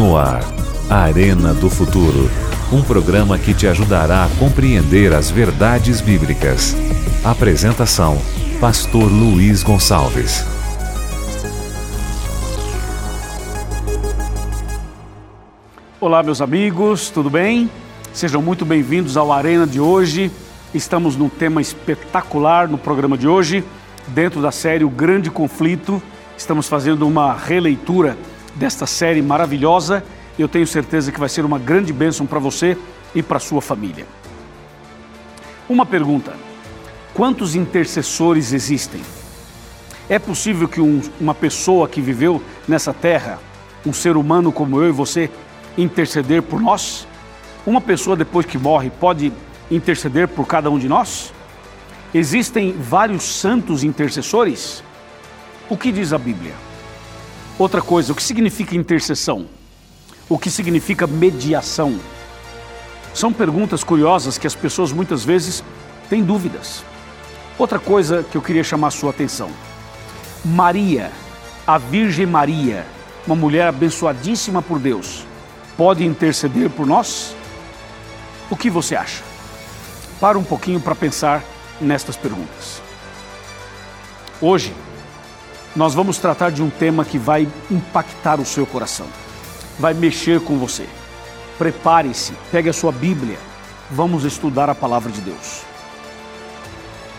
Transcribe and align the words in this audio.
No 0.00 0.16
ar, 0.16 0.40
Arena 0.88 1.52
do 1.52 1.68
Futuro. 1.68 2.30
Um 2.72 2.82
programa 2.82 3.38
que 3.38 3.52
te 3.52 3.66
ajudará 3.66 4.24
a 4.24 4.28
compreender 4.38 5.12
as 5.12 5.30
verdades 5.30 6.00
bíblicas. 6.00 6.74
Apresentação: 7.22 8.16
Pastor 8.58 9.12
Luiz 9.12 9.62
Gonçalves. 9.62 10.42
Olá, 16.00 16.22
meus 16.22 16.40
amigos, 16.40 17.10
tudo 17.10 17.28
bem? 17.28 17.70
Sejam 18.14 18.40
muito 18.40 18.64
bem-vindos 18.64 19.18
ao 19.18 19.30
Arena 19.30 19.66
de 19.66 19.80
hoje. 19.82 20.30
Estamos 20.72 21.14
num 21.14 21.28
tema 21.28 21.60
espetacular 21.60 22.66
no 22.66 22.78
programa 22.78 23.18
de 23.18 23.28
hoje, 23.28 23.62
dentro 24.08 24.40
da 24.40 24.50
série 24.50 24.82
O 24.82 24.88
Grande 24.88 25.30
Conflito. 25.30 26.02
Estamos 26.38 26.66
fazendo 26.68 27.06
uma 27.06 27.34
releitura 27.34 28.16
desta 28.54 28.86
série 28.86 29.22
maravilhosa. 29.22 30.04
Eu 30.38 30.48
tenho 30.48 30.66
certeza 30.66 31.12
que 31.12 31.20
vai 31.20 31.28
ser 31.28 31.44
uma 31.44 31.58
grande 31.58 31.92
bênção 31.92 32.26
para 32.26 32.38
você 32.38 32.76
e 33.14 33.22
para 33.22 33.38
sua 33.38 33.60
família. 33.60 34.06
Uma 35.68 35.86
pergunta: 35.86 36.34
quantos 37.14 37.54
intercessores 37.54 38.52
existem? 38.52 39.00
É 40.08 40.18
possível 40.18 40.66
que 40.66 40.80
um, 40.80 41.00
uma 41.20 41.34
pessoa 41.34 41.88
que 41.88 42.00
viveu 42.00 42.42
nessa 42.66 42.92
terra, 42.92 43.38
um 43.86 43.92
ser 43.92 44.16
humano 44.16 44.50
como 44.50 44.80
eu 44.80 44.88
e 44.88 44.92
você, 44.92 45.30
interceder 45.78 46.42
por 46.42 46.60
nós? 46.60 47.06
Uma 47.64 47.80
pessoa 47.80 48.16
depois 48.16 48.44
que 48.44 48.58
morre 48.58 48.90
pode 48.90 49.32
interceder 49.70 50.26
por 50.26 50.46
cada 50.46 50.70
um 50.70 50.78
de 50.78 50.88
nós? 50.88 51.32
Existem 52.12 52.72
vários 52.72 53.22
santos 53.22 53.84
intercessores? 53.84 54.82
O 55.68 55.76
que 55.76 55.92
diz 55.92 56.12
a 56.12 56.18
Bíblia? 56.18 56.69
Outra 57.58 57.82
coisa, 57.82 58.12
o 58.12 58.16
que 58.16 58.22
significa 58.22 58.74
intercessão? 58.74 59.46
O 60.28 60.38
que 60.38 60.50
significa 60.50 61.06
mediação? 61.06 61.98
São 63.12 63.32
perguntas 63.32 63.82
curiosas 63.82 64.38
que 64.38 64.46
as 64.46 64.54
pessoas 64.54 64.92
muitas 64.92 65.24
vezes 65.24 65.62
têm 66.08 66.22
dúvidas. 66.22 66.84
Outra 67.58 67.78
coisa 67.78 68.22
que 68.22 68.36
eu 68.36 68.42
queria 68.42 68.64
chamar 68.64 68.88
a 68.88 68.92
sua 68.92 69.10
atenção: 69.10 69.50
Maria, 70.44 71.10
a 71.66 71.76
Virgem 71.76 72.26
Maria, 72.26 72.86
uma 73.26 73.36
mulher 73.36 73.66
abençoadíssima 73.66 74.62
por 74.62 74.78
Deus, 74.78 75.26
pode 75.76 76.04
interceder 76.04 76.70
por 76.70 76.86
nós? 76.86 77.34
O 78.48 78.56
que 78.56 78.70
você 78.70 78.96
acha? 78.96 79.22
Para 80.20 80.38
um 80.38 80.44
pouquinho 80.44 80.80
para 80.80 80.94
pensar 80.94 81.44
nestas 81.80 82.16
perguntas. 82.16 82.80
Hoje, 84.40 84.72
nós 85.74 85.94
vamos 85.94 86.18
tratar 86.18 86.50
de 86.50 86.62
um 86.62 86.70
tema 86.70 87.04
que 87.04 87.18
vai 87.18 87.46
impactar 87.70 88.40
o 88.40 88.44
seu 88.44 88.66
coração, 88.66 89.06
vai 89.78 89.94
mexer 89.94 90.40
com 90.40 90.58
você. 90.58 90.86
Prepare-se, 91.58 92.32
pegue 92.50 92.68
a 92.68 92.72
sua 92.72 92.90
Bíblia, 92.90 93.38
vamos 93.90 94.24
estudar 94.24 94.68
a 94.68 94.74
palavra 94.74 95.12
de 95.12 95.20
Deus. 95.20 95.62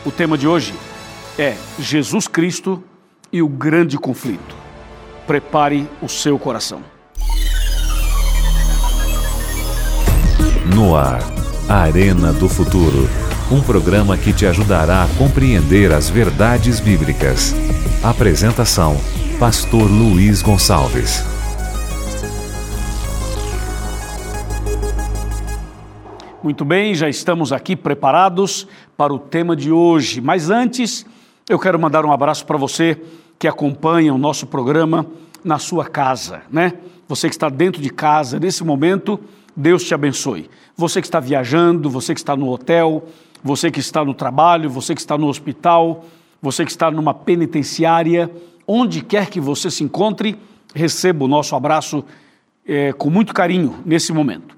O 0.06 0.12
tema 0.12 0.38
de 0.38 0.48
hoje 0.48 0.74
é 1.38 1.56
Jesus 1.80 2.28
Cristo 2.28 2.84
e 3.32 3.42
o 3.42 3.48
grande 3.48 3.98
conflito. 3.98 4.56
Prepare 5.28 5.88
o 6.02 6.10
seu 6.10 6.38
coração. 6.38 6.84
No 10.76 10.96
ar, 10.96 11.22
Arena 11.70 12.34
do 12.34 12.50
Futuro. 12.50 13.08
Um 13.52 13.62
programa 13.62 14.18
que 14.18 14.34
te 14.34 14.46
ajudará 14.46 15.04
a 15.04 15.08
compreender 15.18 15.92
as 15.92 16.10
verdades 16.10 16.80
bíblicas. 16.80 17.54
Apresentação: 18.04 18.98
Pastor 19.40 19.84
Luiz 19.84 20.42
Gonçalves. 20.42 21.24
Muito 26.42 26.66
bem, 26.66 26.96
já 26.96 27.08
estamos 27.08 27.54
aqui 27.54 27.76
preparados 27.76 28.68
para 28.98 29.14
o 29.14 29.20
tema 29.20 29.56
de 29.56 29.72
hoje. 29.72 30.20
Mas 30.20 30.50
antes, 30.50 31.06
eu 31.48 31.60
quero 31.60 31.80
mandar 31.80 32.04
um 32.04 32.12
abraço 32.12 32.44
para 32.44 32.58
você 32.58 33.00
que 33.38 33.48
acompanha 33.48 34.12
o 34.12 34.18
nosso 34.18 34.48
programa 34.48 35.06
na 35.44 35.60
sua 35.60 35.86
casa, 35.86 36.42
né? 36.50 36.74
Você 37.08 37.30
que 37.30 37.36
está 37.36 37.50
dentro 37.50 37.80
de 37.80 37.92
casa 37.92 38.40
nesse 38.40 38.64
momento, 38.64 39.20
Deus 39.56 39.84
te 39.84 39.94
abençoe. 39.94 40.50
Você 40.76 41.02
que 41.02 41.08
está 41.08 41.20
viajando, 41.20 41.88
você 41.88 42.16
que 42.16 42.20
está 42.20 42.36
no 42.36 42.50
hotel, 42.50 43.06
você 43.44 43.70
que 43.70 43.80
está 43.80 44.04
no 44.04 44.16
trabalho, 44.16 44.72
você 44.72 44.96
que 44.96 45.02
está 45.02 45.20
no 45.20 45.28
hospital, 45.28 46.04
você 46.42 46.66
que 46.66 46.72
está 46.72 46.90
numa 46.90 47.14
penitenciária, 47.14 48.32
onde 48.68 49.02
quer 49.02 49.30
que 49.30 49.40
você 49.40 49.70
se 49.70 49.84
encontre, 49.84 50.38
receba 50.74 51.26
o 51.26 51.28
nosso 51.28 51.56
abraço 51.56 52.04
é, 52.66 52.92
com 52.94 53.10
muito 53.10 53.34
carinho 53.34 53.80
nesse 53.86 54.12
momento. 54.12 54.58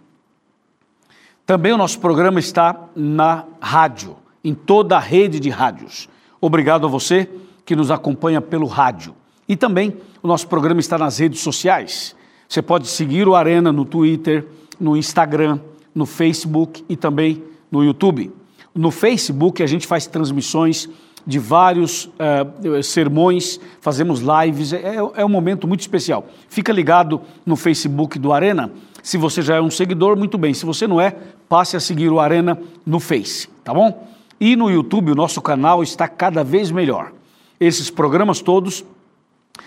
Também 1.45 1.73
o 1.73 1.77
nosso 1.77 1.99
programa 1.99 2.39
está 2.39 2.89
na 2.95 3.43
rádio, 3.59 4.15
em 4.43 4.53
toda 4.53 4.95
a 4.95 4.99
rede 4.99 5.39
de 5.39 5.49
rádios. 5.49 6.07
Obrigado 6.39 6.85
a 6.85 6.89
você 6.89 7.29
que 7.65 7.75
nos 7.75 7.91
acompanha 7.91 8.41
pelo 8.41 8.65
rádio. 8.65 9.13
E 9.47 9.55
também 9.55 9.97
o 10.21 10.27
nosso 10.27 10.47
programa 10.47 10.79
está 10.79 10.97
nas 10.97 11.17
redes 11.17 11.41
sociais. 11.41 12.15
Você 12.47 12.61
pode 12.61 12.87
seguir 12.87 13.27
o 13.27 13.35
Arena 13.35 13.71
no 13.71 13.83
Twitter, 13.83 14.47
no 14.79 14.95
Instagram, 14.95 15.59
no 15.93 16.05
Facebook 16.05 16.83
e 16.87 16.95
também 16.95 17.43
no 17.71 17.83
YouTube. 17.83 18.31
No 18.73 18.89
Facebook 18.89 19.61
a 19.61 19.67
gente 19.67 19.85
faz 19.85 20.07
transmissões 20.07 20.89
de 21.25 21.39
vários 21.39 22.05
uh, 22.05 22.83
sermões, 22.83 23.59
fazemos 23.79 24.21
lives, 24.21 24.73
é, 24.73 24.95
é 25.15 25.25
um 25.25 25.29
momento 25.29 25.67
muito 25.67 25.81
especial. 25.81 26.27
Fica 26.49 26.71
ligado 26.73 27.21
no 27.45 27.55
Facebook 27.55 28.19
do 28.19 28.33
Arena. 28.33 28.71
Se 29.01 29.17
você 29.17 29.41
já 29.41 29.55
é 29.55 29.61
um 29.61 29.71
seguidor, 29.71 30.17
muito 30.17 30.37
bem. 30.37 30.53
Se 30.53 30.65
você 30.65 30.87
não 30.87 30.99
é, 30.99 31.15
passe 31.47 31.75
a 31.75 31.79
seguir 31.79 32.09
o 32.09 32.19
Arena 32.19 32.57
no 32.85 32.99
Face, 32.99 33.49
tá 33.63 33.73
bom? 33.73 34.07
E 34.39 34.55
no 34.55 34.69
YouTube, 34.69 35.11
o 35.11 35.15
nosso 35.15 35.41
canal 35.41 35.83
está 35.83 36.07
cada 36.07 36.43
vez 36.43 36.71
melhor. 36.71 37.13
Esses 37.59 37.89
programas 37.89 38.41
todos 38.41 38.83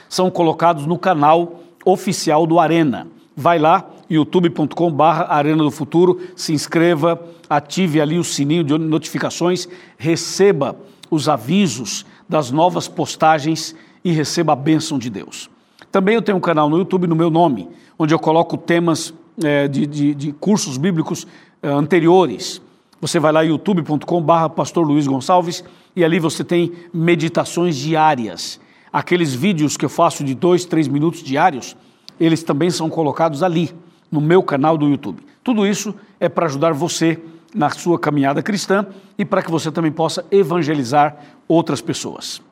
são 0.09 0.31
colocados 0.31 0.87
no 0.87 0.99
canal 0.99 1.61
oficial 1.85 2.47
do 2.47 2.59
Arena. 2.59 3.07
Vai 3.35 3.59
lá, 3.59 3.89
youtube.com.br 4.09 5.03
Arena 5.29 5.63
do 5.63 5.71
Futuro, 5.71 6.21
se 6.35 6.53
inscreva, 6.53 7.21
ative 7.49 8.01
ali 8.01 8.19
o 8.19 8.25
sininho 8.25 8.65
de 8.65 8.77
notificações, 8.77 9.69
receba 9.97 10.77
os 11.11 11.29
avisos 11.29 12.05
das 12.29 12.51
novas 12.51 12.89
postagens 12.89 13.75
e 14.05 14.13
receba 14.13 14.53
a 14.53 14.57
bênção 14.57 14.99
de 14.99 15.11
Deus. 15.11 15.51
Também 15.91 16.15
eu 16.15 16.23
tenho 16.23 16.39
um 16.39 16.41
canal 16.41 16.69
no 16.69 16.79
YouTube 16.79 17.07
no 17.07 17.17
meu 17.17 17.31
nome, 17.31 17.69
onde 17.99 18.13
eu 18.13 18.19
coloco 18.19 18.57
temas 18.57 19.15
é, 19.43 19.69
de, 19.69 19.87
de, 19.87 20.15
de, 20.15 20.33
cursos 20.33 20.77
bíblicos 20.77 21.27
é, 21.63 21.69
anteriores. 21.69 22.61
Você 23.01 23.19
vai 23.19 23.33
lá 23.33 23.43
youtube.com.br 23.43 24.49
Pastor 24.55 24.87
Luiz 24.87 25.07
Gonçalves 25.07 25.65
e 25.95 26.05
ali 26.05 26.19
você 26.19 26.45
tem 26.45 26.73
meditações 26.93 27.77
diárias. 27.77 28.61
Aqueles 28.93 29.35
vídeos 29.35 29.77
que 29.77 29.85
eu 29.85 29.89
faço 29.89 30.25
de 30.25 30.35
dois, 30.35 30.65
três 30.65 30.89
minutos 30.89 31.23
diários, 31.23 31.77
eles 32.19 32.43
também 32.43 32.71
são 32.71 32.89
colocados 32.89 33.43
ali, 33.43 33.71
no 34.11 34.21
meu 34.21 34.43
canal 34.43 34.79
do 34.79 34.89
YouTube. 34.89 35.23
Tudo 35.43 35.67
isso 35.67 35.95
é 36.19 36.29
para 36.29 36.47
ajudar 36.47 36.73
você 36.73 37.21
na 37.55 37.71
sua 37.71 37.99
caminhada 37.99 38.43
cristã 38.43 38.87
e 39.19 39.25
para 39.25 39.43
que 39.43 39.51
você 39.51 39.71
também 39.71 39.93
possa 39.93 40.25
evangelizar 40.31 41.17
outras 41.49 41.81
pessoas. 41.81 42.43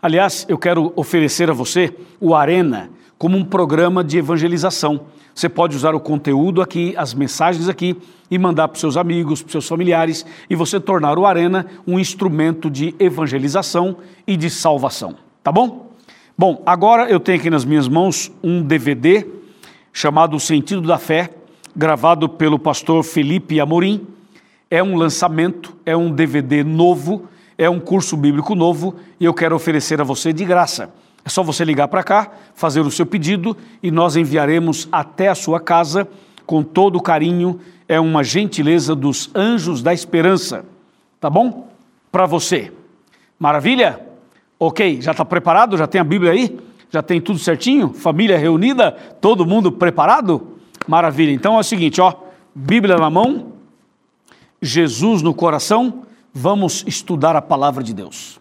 Aliás, 0.00 0.44
eu 0.48 0.58
quero 0.58 0.92
oferecer 0.96 1.48
a 1.50 1.54
você 1.54 1.94
o 2.20 2.34
Arena 2.34 2.90
como 3.16 3.38
um 3.38 3.44
programa 3.44 4.04
de 4.04 4.18
evangelização. 4.18 5.06
Você 5.34 5.48
pode 5.48 5.74
usar 5.74 5.94
o 5.94 6.00
conteúdo 6.00 6.60
aqui, 6.60 6.94
as 6.96 7.14
mensagens 7.14 7.68
aqui 7.68 7.96
e 8.30 8.38
mandar 8.38 8.68
para 8.68 8.78
seus 8.78 8.96
amigos, 8.96 9.42
para 9.42 9.52
seus 9.52 9.66
familiares 9.66 10.24
e 10.48 10.54
você 10.54 10.78
tornar 10.78 11.18
o 11.18 11.26
Arena 11.26 11.66
um 11.86 11.98
instrumento 11.98 12.70
de 12.70 12.94
evangelização 12.98 13.96
e 14.26 14.36
de 14.36 14.50
salvação. 14.50 15.16
Tá 15.42 15.50
bom? 15.50 15.90
Bom, 16.36 16.62
agora 16.66 17.08
eu 17.08 17.18
tenho 17.18 17.38
aqui 17.38 17.48
nas 17.48 17.64
minhas 17.64 17.88
mãos 17.88 18.30
um 18.42 18.60
DVD 18.60 19.26
chamado 19.92 20.36
O 20.36 20.40
Sentido 20.40 20.82
da 20.82 20.98
Fé, 20.98 21.30
gravado 21.74 22.28
pelo 22.28 22.58
pastor 22.58 23.02
Felipe 23.02 23.60
Amorim. 23.60 24.06
É 24.70 24.82
um 24.82 24.96
lançamento, 24.96 25.76
é 25.84 25.96
um 25.96 26.10
DVD 26.10 26.62
novo, 26.62 27.28
é 27.58 27.68
um 27.68 27.80
curso 27.80 28.16
bíblico 28.16 28.54
novo 28.54 28.94
e 29.18 29.24
eu 29.24 29.34
quero 29.34 29.54
oferecer 29.54 30.00
a 30.00 30.04
você 30.04 30.32
de 30.32 30.44
graça. 30.44 30.92
É 31.24 31.28
só 31.28 31.42
você 31.42 31.64
ligar 31.64 31.88
para 31.88 32.02
cá, 32.02 32.30
fazer 32.54 32.80
o 32.80 32.90
seu 32.90 33.06
pedido 33.06 33.56
e 33.82 33.90
nós 33.90 34.14
enviaremos 34.14 34.88
até 34.92 35.28
a 35.28 35.34
sua 35.34 35.58
casa 35.58 36.06
com 36.46 36.62
todo 36.62 37.00
carinho. 37.00 37.58
É 37.88 37.98
uma 37.98 38.22
gentileza 38.22 38.94
dos 38.94 39.30
anjos 39.34 39.82
da 39.82 39.92
esperança, 39.92 40.64
tá 41.20 41.28
bom? 41.28 41.68
Para 42.12 42.26
você. 42.26 42.72
Maravilha? 43.38 44.00
Ok, 44.58 45.00
já 45.00 45.10
está 45.10 45.24
preparado? 45.24 45.76
Já 45.76 45.86
tem 45.86 46.00
a 46.00 46.04
Bíblia 46.04 46.32
aí? 46.32 46.58
Já 46.90 47.02
tem 47.02 47.20
tudo 47.20 47.38
certinho? 47.38 47.92
Família 47.92 48.38
reunida? 48.38 48.92
Todo 49.20 49.44
mundo 49.44 49.72
preparado? 49.72 50.53
Maravilha. 50.86 51.32
Então 51.32 51.56
é 51.56 51.60
o 51.60 51.62
seguinte, 51.62 52.00
ó, 52.00 52.14
Bíblia 52.54 52.96
na 52.96 53.10
mão, 53.10 53.52
Jesus 54.60 55.22
no 55.22 55.34
coração, 55.34 56.04
vamos 56.32 56.84
estudar 56.86 57.36
a 57.36 57.42
palavra 57.42 57.82
de 57.82 57.94
Deus. 57.94 58.40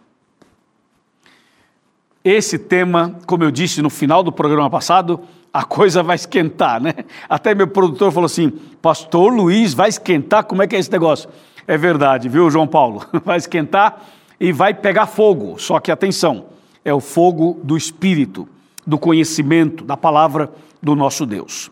esse 2.24 2.58
tema, 2.58 3.20
como 3.26 3.44
eu 3.44 3.52
disse 3.52 3.82
no 3.82 3.90
final 3.90 4.24
do 4.24 4.32
programa 4.32 4.70
passado, 4.70 5.20
a 5.54 5.64
coisa 5.64 6.02
vai 6.02 6.16
esquentar, 6.16 6.82
né? 6.82 6.94
Até 7.30 7.54
meu 7.54 7.68
produtor 7.68 8.12
falou 8.12 8.26
assim: 8.26 8.50
Pastor 8.82 9.32
Luiz, 9.32 9.74
vai 9.74 9.90
esquentar? 9.90 10.46
Como 10.46 10.64
é 10.64 10.68
que 10.68 10.76
é 10.76 10.80
esse 10.80 10.92
negócio? 10.92 11.30
É 11.68 11.78
verdade, 11.78 12.30
viu, 12.30 12.50
João 12.50 12.68
Paulo? 12.68 13.06
Vai 13.24 13.38
esquentar 13.38 14.04
e 14.38 14.52
vai 14.52 14.74
pegar 14.74 15.06
fogo. 15.06 15.58
Só 15.58 15.80
que 15.80 15.90
atenção, 15.90 16.48
é 16.84 16.94
o 16.94 17.00
fogo 17.00 17.60
do 17.64 17.78
Espírito, 17.78 18.48
do 18.86 18.98
conhecimento, 18.98 19.86
da 19.86 19.96
palavra 19.96 20.52
do 20.82 20.94
nosso 20.94 21.26
Deus. 21.26 21.72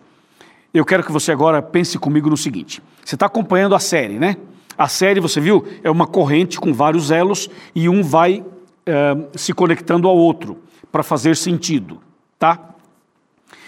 Eu 0.74 0.86
quero 0.86 1.04
que 1.04 1.12
você 1.12 1.32
agora 1.32 1.62
pense 1.62 1.98
comigo 2.00 2.30
no 2.30 2.38
seguinte: 2.38 2.82
você 3.04 3.16
está 3.16 3.26
acompanhando 3.26 3.76
a 3.76 3.80
série, 3.80 4.18
né? 4.18 4.38
A 4.78 4.88
série, 4.88 5.20
você 5.20 5.40
viu, 5.40 5.66
é 5.84 5.92
uma 5.92 6.08
corrente 6.08 6.60
com 6.60 6.74
vários 6.74 7.12
elos 7.12 7.50
e 7.76 7.90
um 7.90 8.02
vai 8.02 8.44
é, 8.86 9.18
se 9.36 9.54
conectando 9.54 10.08
ao 10.08 10.18
outro 10.18 10.58
para 10.92 11.04
fazer 11.04 11.36
sentido, 11.36 12.02
tá? 12.40 12.70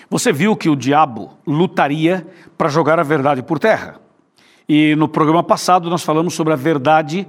Você 0.09 0.31
viu 0.31 0.55
que 0.55 0.69
o 0.69 0.75
diabo 0.75 1.31
lutaria 1.45 2.25
para 2.57 2.69
jogar 2.69 2.99
a 2.99 3.03
verdade 3.03 3.41
por 3.41 3.59
terra. 3.59 3.99
E 4.67 4.95
no 4.95 5.07
programa 5.07 5.43
passado 5.43 5.89
nós 5.89 6.03
falamos 6.03 6.33
sobre 6.33 6.53
a 6.53 6.55
verdade 6.55 7.27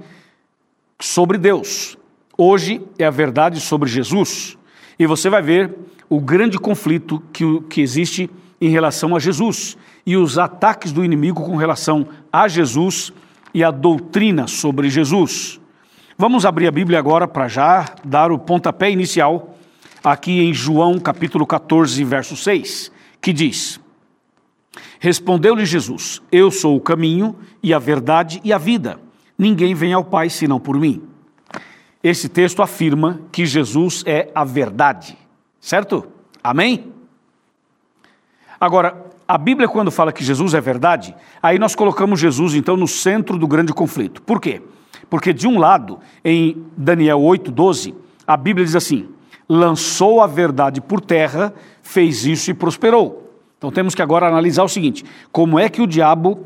sobre 0.99 1.37
Deus. 1.37 1.97
Hoje 2.37 2.81
é 2.97 3.05
a 3.05 3.11
verdade 3.11 3.59
sobre 3.59 3.89
Jesus. 3.89 4.57
E 4.97 5.05
você 5.05 5.29
vai 5.29 5.41
ver 5.41 5.73
o 6.09 6.19
grande 6.19 6.57
conflito 6.57 7.21
que, 7.33 7.61
que 7.69 7.81
existe 7.81 8.29
em 8.59 8.69
relação 8.69 9.15
a 9.15 9.19
Jesus 9.19 9.77
e 10.05 10.15
os 10.15 10.37
ataques 10.37 10.91
do 10.91 11.03
inimigo 11.03 11.43
com 11.43 11.55
relação 11.55 12.07
a 12.31 12.47
Jesus 12.47 13.11
e 13.53 13.63
a 13.63 13.71
doutrina 13.71 14.47
sobre 14.47 14.89
Jesus. 14.89 15.59
Vamos 16.17 16.45
abrir 16.45 16.67
a 16.67 16.71
Bíblia 16.71 16.99
agora 16.99 17.27
para 17.27 17.47
já 17.47 17.93
dar 18.03 18.31
o 18.31 18.39
pontapé 18.39 18.89
inicial 18.89 19.55
aqui 20.03 20.41
em 20.41 20.53
João 20.53 20.99
capítulo 20.99 21.45
14, 21.45 22.03
verso 22.03 22.37
6, 22.37 22.91
que 23.21 23.33
diz: 23.33 23.79
Respondeu-lhe 24.99 25.65
Jesus: 25.65 26.21
Eu 26.31 26.51
sou 26.51 26.75
o 26.75 26.81
caminho 26.81 27.35
e 27.61 27.73
a 27.73 27.79
verdade 27.79 28.39
e 28.43 28.53
a 28.53 28.57
vida. 28.57 28.99
Ninguém 29.37 29.73
vem 29.73 29.93
ao 29.93 30.05
Pai 30.05 30.29
senão 30.29 30.59
por 30.59 30.79
mim. 30.79 31.03
Esse 32.03 32.29
texto 32.29 32.61
afirma 32.61 33.19
que 33.31 33.45
Jesus 33.45 34.03
é 34.05 34.29
a 34.33 34.43
verdade, 34.43 35.17
certo? 35.59 36.07
Amém? 36.43 36.94
Agora, 38.65 39.05
a 39.27 39.37
Bíblia, 39.37 39.67
quando 39.67 39.91
fala 39.91 40.11
que 40.11 40.23
Jesus 40.23 40.55
é 40.55 40.59
verdade, 40.59 41.15
aí 41.39 41.59
nós 41.59 41.75
colocamos 41.75 42.19
Jesus, 42.19 42.55
então, 42.55 42.75
no 42.75 42.87
centro 42.87 43.37
do 43.37 43.47
grande 43.47 43.71
conflito. 43.71 44.23
Por 44.23 44.41
quê? 44.41 44.59
Porque, 45.07 45.31
de 45.31 45.47
um 45.47 45.59
lado, 45.59 45.99
em 46.23 46.65
Daniel 46.75 47.19
8,12, 47.19 47.93
a 48.25 48.35
Bíblia 48.35 48.65
diz 48.65 48.75
assim: 48.75 49.07
lançou 49.47 50.19
a 50.19 50.25
verdade 50.25 50.81
por 50.81 50.99
terra, 50.99 51.53
fez 51.83 52.25
isso 52.25 52.49
e 52.49 52.55
prosperou. 52.55 53.31
Então, 53.59 53.69
temos 53.71 53.93
que 53.93 54.01
agora 54.01 54.27
analisar 54.27 54.63
o 54.63 54.67
seguinte: 54.67 55.05
como 55.31 55.59
é 55.59 55.69
que 55.69 55.83
o 55.83 55.85
diabo 55.85 56.43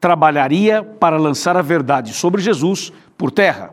trabalharia 0.00 0.82
para 0.82 1.16
lançar 1.18 1.56
a 1.56 1.62
verdade 1.62 2.12
sobre 2.12 2.42
Jesus 2.42 2.92
por 3.16 3.30
terra? 3.30 3.72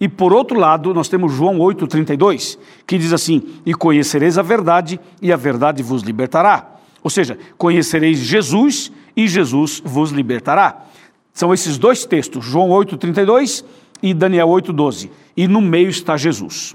E 0.00 0.08
por 0.08 0.32
outro 0.32 0.58
lado, 0.58 0.94
nós 0.94 1.10
temos 1.10 1.34
João 1.34 1.58
8,32, 1.58 2.58
que 2.86 2.96
diz 2.96 3.12
assim: 3.12 3.42
E 3.66 3.74
conhecereis 3.74 4.38
a 4.38 4.42
verdade, 4.42 4.98
e 5.20 5.30
a 5.30 5.36
verdade 5.36 5.82
vos 5.82 6.02
libertará. 6.02 6.75
Ou 7.06 7.10
seja, 7.10 7.38
conhecereis 7.56 8.18
Jesus 8.18 8.90
e 9.16 9.28
Jesus 9.28 9.80
vos 9.84 10.10
libertará. 10.10 10.86
São 11.32 11.54
esses 11.54 11.78
dois 11.78 12.04
textos, 12.04 12.44
João 12.44 12.70
8,32 12.70 13.64
e 14.02 14.12
Daniel 14.12 14.48
8,12. 14.48 15.08
E 15.36 15.46
no 15.46 15.60
meio 15.60 15.88
está 15.88 16.16
Jesus. 16.16 16.74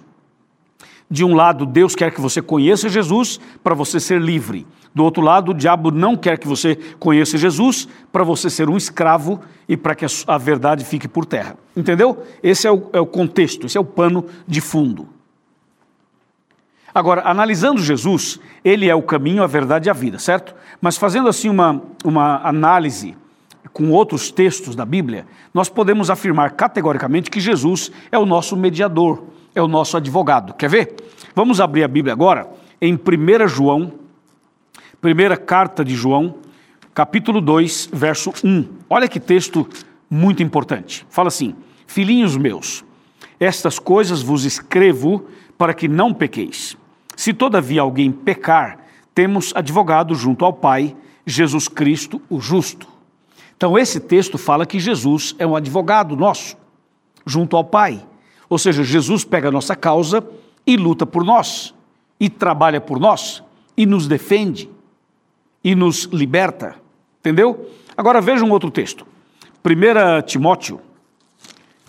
De 1.09 1.25
um 1.25 1.35
lado, 1.35 1.65
Deus 1.65 1.95
quer 1.95 2.13
que 2.13 2.21
você 2.21 2.41
conheça 2.41 2.87
Jesus 2.87 3.41
para 3.61 3.75
você 3.75 3.99
ser 3.99 4.21
livre. 4.21 4.65
Do 4.95 5.03
outro 5.03 5.21
lado, 5.21 5.51
o 5.51 5.53
diabo 5.53 5.91
não 5.91 6.15
quer 6.15 6.39
que 6.39 6.47
você 6.47 6.77
conheça 6.97 7.37
Jesus 7.37 7.85
para 8.09 8.23
você 8.23 8.49
ser 8.49 8.69
um 8.69 8.77
escravo 8.77 9.41
e 9.67 9.75
para 9.75 9.93
que 9.93 10.05
a 10.25 10.37
verdade 10.37 10.85
fique 10.85 11.09
por 11.09 11.25
terra. 11.25 11.57
Entendeu? 11.75 12.23
Esse 12.41 12.65
é 12.67 12.71
o, 12.71 12.89
é 12.93 13.01
o 13.01 13.05
contexto, 13.05 13.65
esse 13.65 13.77
é 13.77 13.81
o 13.81 13.85
pano 13.85 14.25
de 14.47 14.61
fundo. 14.61 15.09
Agora, 16.93 17.21
analisando 17.25 17.81
Jesus, 17.81 18.39
ele 18.63 18.89
é 18.89 18.95
o 18.95 19.01
caminho, 19.01 19.43
a 19.43 19.47
verdade 19.47 19.88
e 19.88 19.89
a 19.89 19.93
vida, 19.93 20.19
certo? 20.19 20.53
Mas 20.79 20.97
fazendo 20.97 21.29
assim 21.29 21.49
uma, 21.49 21.81
uma 22.03 22.41
análise 22.47 23.15
com 23.71 23.91
outros 23.91 24.31
textos 24.31 24.75
da 24.75 24.85
Bíblia, 24.85 25.25
nós 25.53 25.69
podemos 25.69 26.09
afirmar 26.09 26.51
categoricamente 26.51 27.29
que 27.29 27.39
Jesus 27.39 27.91
é 28.11 28.19
o 28.19 28.25
nosso 28.25 28.57
mediador, 28.57 29.23
é 29.55 29.61
o 29.61 29.67
nosso 29.67 29.95
advogado. 29.95 30.53
Quer 30.53 30.69
ver? 30.69 30.95
Vamos 31.33 31.61
abrir 31.61 31.83
a 31.83 31.88
Bíblia 31.88 32.13
agora 32.13 32.49
em 32.81 32.95
1 32.95 33.47
João, 33.47 33.93
primeira 34.99 35.38
carta 35.38 35.85
de 35.85 35.95
João, 35.95 36.35
capítulo 36.93 37.39
2, 37.39 37.89
verso 37.93 38.33
1. 38.43 38.67
Olha 38.89 39.07
que 39.07 39.19
texto 39.19 39.67
muito 40.09 40.43
importante. 40.43 41.05
Fala 41.09 41.29
assim: 41.29 41.55
Filhinhos 41.88 42.35
meus, 42.35 42.83
estas 43.39 43.79
coisas 43.79 44.21
vos 44.21 44.43
escrevo 44.43 45.25
para 45.57 45.73
que 45.73 45.88
não 45.88 46.13
pequeis. 46.13 46.75
Se 47.15 47.33
todavia 47.33 47.81
alguém 47.81 48.11
pecar, 48.11 48.79
temos 49.13 49.51
advogado 49.55 50.15
junto 50.15 50.45
ao 50.45 50.53
Pai, 50.53 50.95
Jesus 51.25 51.67
Cristo, 51.67 52.21
o 52.29 52.39
justo. 52.39 52.87
Então, 53.55 53.77
esse 53.77 53.99
texto 53.99 54.37
fala 54.37 54.65
que 54.65 54.79
Jesus 54.79 55.35
é 55.37 55.45
um 55.45 55.55
advogado 55.55 56.15
nosso, 56.15 56.57
junto 57.25 57.55
ao 57.55 57.63
Pai. 57.63 58.03
Ou 58.49 58.57
seja, 58.57 58.83
Jesus 58.83 59.23
pega 59.23 59.49
a 59.49 59.51
nossa 59.51 59.75
causa 59.75 60.27
e 60.65 60.75
luta 60.75 61.05
por 61.05 61.23
nós, 61.23 61.73
e 62.19 62.29
trabalha 62.29 62.81
por 62.81 62.99
nós, 62.99 63.43
e 63.77 63.85
nos 63.85 64.07
defende, 64.07 64.69
e 65.63 65.75
nos 65.75 66.05
liberta. 66.05 66.75
Entendeu? 67.19 67.69
Agora 67.95 68.19
veja 68.19 68.43
um 68.43 68.49
outro 68.49 68.71
texto. 68.71 69.05
1 69.63 70.25
Timóteo, 70.25 70.81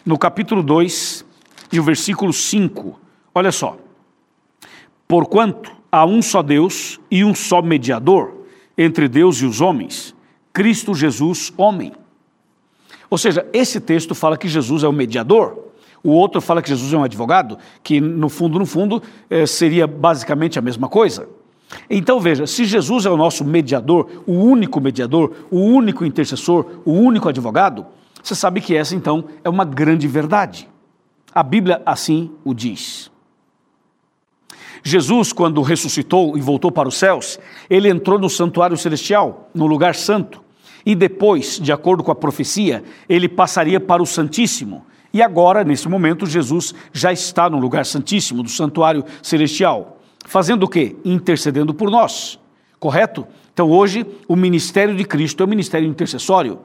no 0.04 0.18
capítulo 0.18 0.62
2 0.62 1.24
e 1.72 1.80
o 1.80 1.82
versículo 1.82 2.32
5. 2.32 3.00
Olha 3.34 3.50
só. 3.50 3.78
Porquanto 5.12 5.70
há 5.92 6.06
um 6.06 6.22
só 6.22 6.42
Deus 6.42 6.98
e 7.10 7.22
um 7.22 7.34
só 7.34 7.60
mediador 7.60 8.32
entre 8.78 9.06
Deus 9.08 9.36
e 9.42 9.44
os 9.44 9.60
homens, 9.60 10.14
Cristo 10.54 10.94
Jesus, 10.94 11.52
homem. 11.58 11.92
Ou 13.10 13.18
seja, 13.18 13.46
esse 13.52 13.78
texto 13.78 14.14
fala 14.14 14.38
que 14.38 14.48
Jesus 14.48 14.82
é 14.82 14.88
o 14.88 14.92
mediador, 14.92 15.66
o 16.02 16.12
outro 16.12 16.40
fala 16.40 16.62
que 16.62 16.70
Jesus 16.70 16.94
é 16.94 16.96
um 16.96 17.04
advogado, 17.04 17.58
que 17.82 18.00
no 18.00 18.30
fundo, 18.30 18.58
no 18.58 18.64
fundo, 18.64 19.02
eh, 19.28 19.44
seria 19.44 19.86
basicamente 19.86 20.58
a 20.58 20.62
mesma 20.62 20.88
coisa. 20.88 21.28
Então 21.90 22.18
veja, 22.18 22.46
se 22.46 22.64
Jesus 22.64 23.04
é 23.04 23.10
o 23.10 23.16
nosso 23.18 23.44
mediador, 23.44 24.08
o 24.26 24.32
único 24.32 24.80
mediador, 24.80 25.44
o 25.50 25.60
único 25.60 26.06
intercessor, 26.06 26.80
o 26.86 26.92
único 26.92 27.28
advogado, 27.28 27.84
você 28.22 28.34
sabe 28.34 28.62
que 28.62 28.74
essa 28.74 28.96
então 28.96 29.26
é 29.44 29.50
uma 29.50 29.66
grande 29.66 30.08
verdade. 30.08 30.66
A 31.34 31.42
Bíblia 31.42 31.82
assim 31.84 32.30
o 32.42 32.54
diz. 32.54 33.11
Jesus, 34.82 35.32
quando 35.32 35.62
ressuscitou 35.62 36.36
e 36.36 36.40
voltou 36.40 36.72
para 36.72 36.88
os 36.88 36.96
céus, 36.96 37.38
ele 37.70 37.88
entrou 37.88 38.18
no 38.18 38.28
santuário 38.28 38.76
celestial, 38.76 39.48
no 39.54 39.66
lugar 39.66 39.94
santo, 39.94 40.42
e 40.84 40.94
depois, 40.94 41.60
de 41.60 41.72
acordo 41.72 42.02
com 42.02 42.10
a 42.10 42.14
profecia, 42.14 42.82
ele 43.08 43.28
passaria 43.28 43.78
para 43.78 44.02
o 44.02 44.06
Santíssimo. 44.06 44.84
E 45.12 45.22
agora, 45.22 45.62
nesse 45.62 45.88
momento, 45.88 46.26
Jesus 46.26 46.74
já 46.92 47.12
está 47.12 47.48
no 47.48 47.58
lugar 47.58 47.84
santíssimo 47.84 48.42
do 48.42 48.48
santuário 48.48 49.04
celestial. 49.22 50.00
Fazendo 50.24 50.64
o 50.64 50.68
quê? 50.68 50.96
Intercedendo 51.04 51.74
por 51.74 51.90
nós. 51.90 52.40
Correto? 52.80 53.26
Então, 53.52 53.70
hoje, 53.70 54.06
o 54.26 54.34
ministério 54.34 54.96
de 54.96 55.04
Cristo 55.04 55.42
é 55.42 55.46
o 55.46 55.48
ministério 55.48 55.86
intercessório 55.86 56.60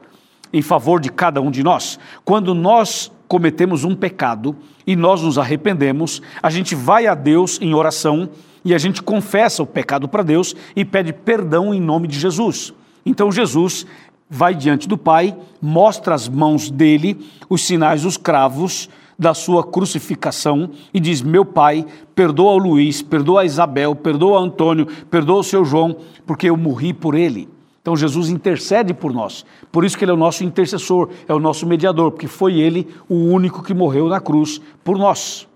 em 0.52 0.62
favor 0.62 1.00
de 1.00 1.10
cada 1.10 1.40
um 1.40 1.50
de 1.50 1.62
nós. 1.62 1.98
Quando 2.24 2.54
nós 2.54 3.10
cometemos 3.26 3.84
um 3.84 3.94
pecado 3.94 4.56
e 4.86 4.96
nós 4.96 5.22
nos 5.22 5.38
arrependemos, 5.38 6.22
a 6.42 6.50
gente 6.50 6.74
vai 6.74 7.06
a 7.06 7.14
Deus 7.14 7.58
em 7.60 7.74
oração 7.74 8.28
e 8.64 8.74
a 8.74 8.78
gente 8.78 9.02
confessa 9.02 9.62
o 9.62 9.66
pecado 9.66 10.08
para 10.08 10.22
Deus 10.22 10.54
e 10.74 10.84
pede 10.84 11.12
perdão 11.12 11.74
em 11.74 11.80
nome 11.80 12.08
de 12.08 12.18
Jesus. 12.18 12.72
Então 13.04 13.30
Jesus 13.30 13.86
vai 14.28 14.54
diante 14.54 14.88
do 14.88 14.98
Pai, 14.98 15.36
mostra 15.60 16.14
as 16.14 16.28
mãos 16.28 16.70
dele, 16.70 17.18
os 17.48 17.62
sinais 17.62 18.02
dos 18.02 18.16
cravos 18.16 18.88
da 19.18 19.34
sua 19.34 19.64
crucificação 19.64 20.70
e 20.94 21.00
diz: 21.00 21.22
Meu 21.22 21.44
Pai, 21.44 21.84
perdoa 22.14 22.52
o 22.52 22.58
Luiz, 22.58 23.02
perdoa 23.02 23.42
a 23.42 23.44
Isabel, 23.44 23.94
perdoa 23.94 24.38
a 24.38 24.42
Antônio, 24.42 24.86
perdoa 25.10 25.40
o 25.40 25.44
seu 25.44 25.64
João, 25.64 25.96
porque 26.26 26.48
eu 26.48 26.56
morri 26.56 26.92
por 26.92 27.14
ele. 27.14 27.48
Então 27.88 27.96
Jesus 27.96 28.28
intercede 28.28 28.92
por 28.92 29.14
nós. 29.14 29.46
Por 29.72 29.82
isso 29.82 29.96
que 29.96 30.04
ele 30.04 30.10
é 30.10 30.14
o 30.14 30.18
nosso 30.18 30.44
intercessor, 30.44 31.08
é 31.26 31.32
o 31.32 31.38
nosso 31.38 31.66
mediador, 31.66 32.10
porque 32.10 32.28
foi 32.28 32.60
ele 32.60 32.86
o 33.08 33.14
único 33.14 33.62
que 33.62 33.72
morreu 33.72 34.10
na 34.10 34.20
cruz 34.20 34.60
por 34.84 34.98
nós. 34.98 35.48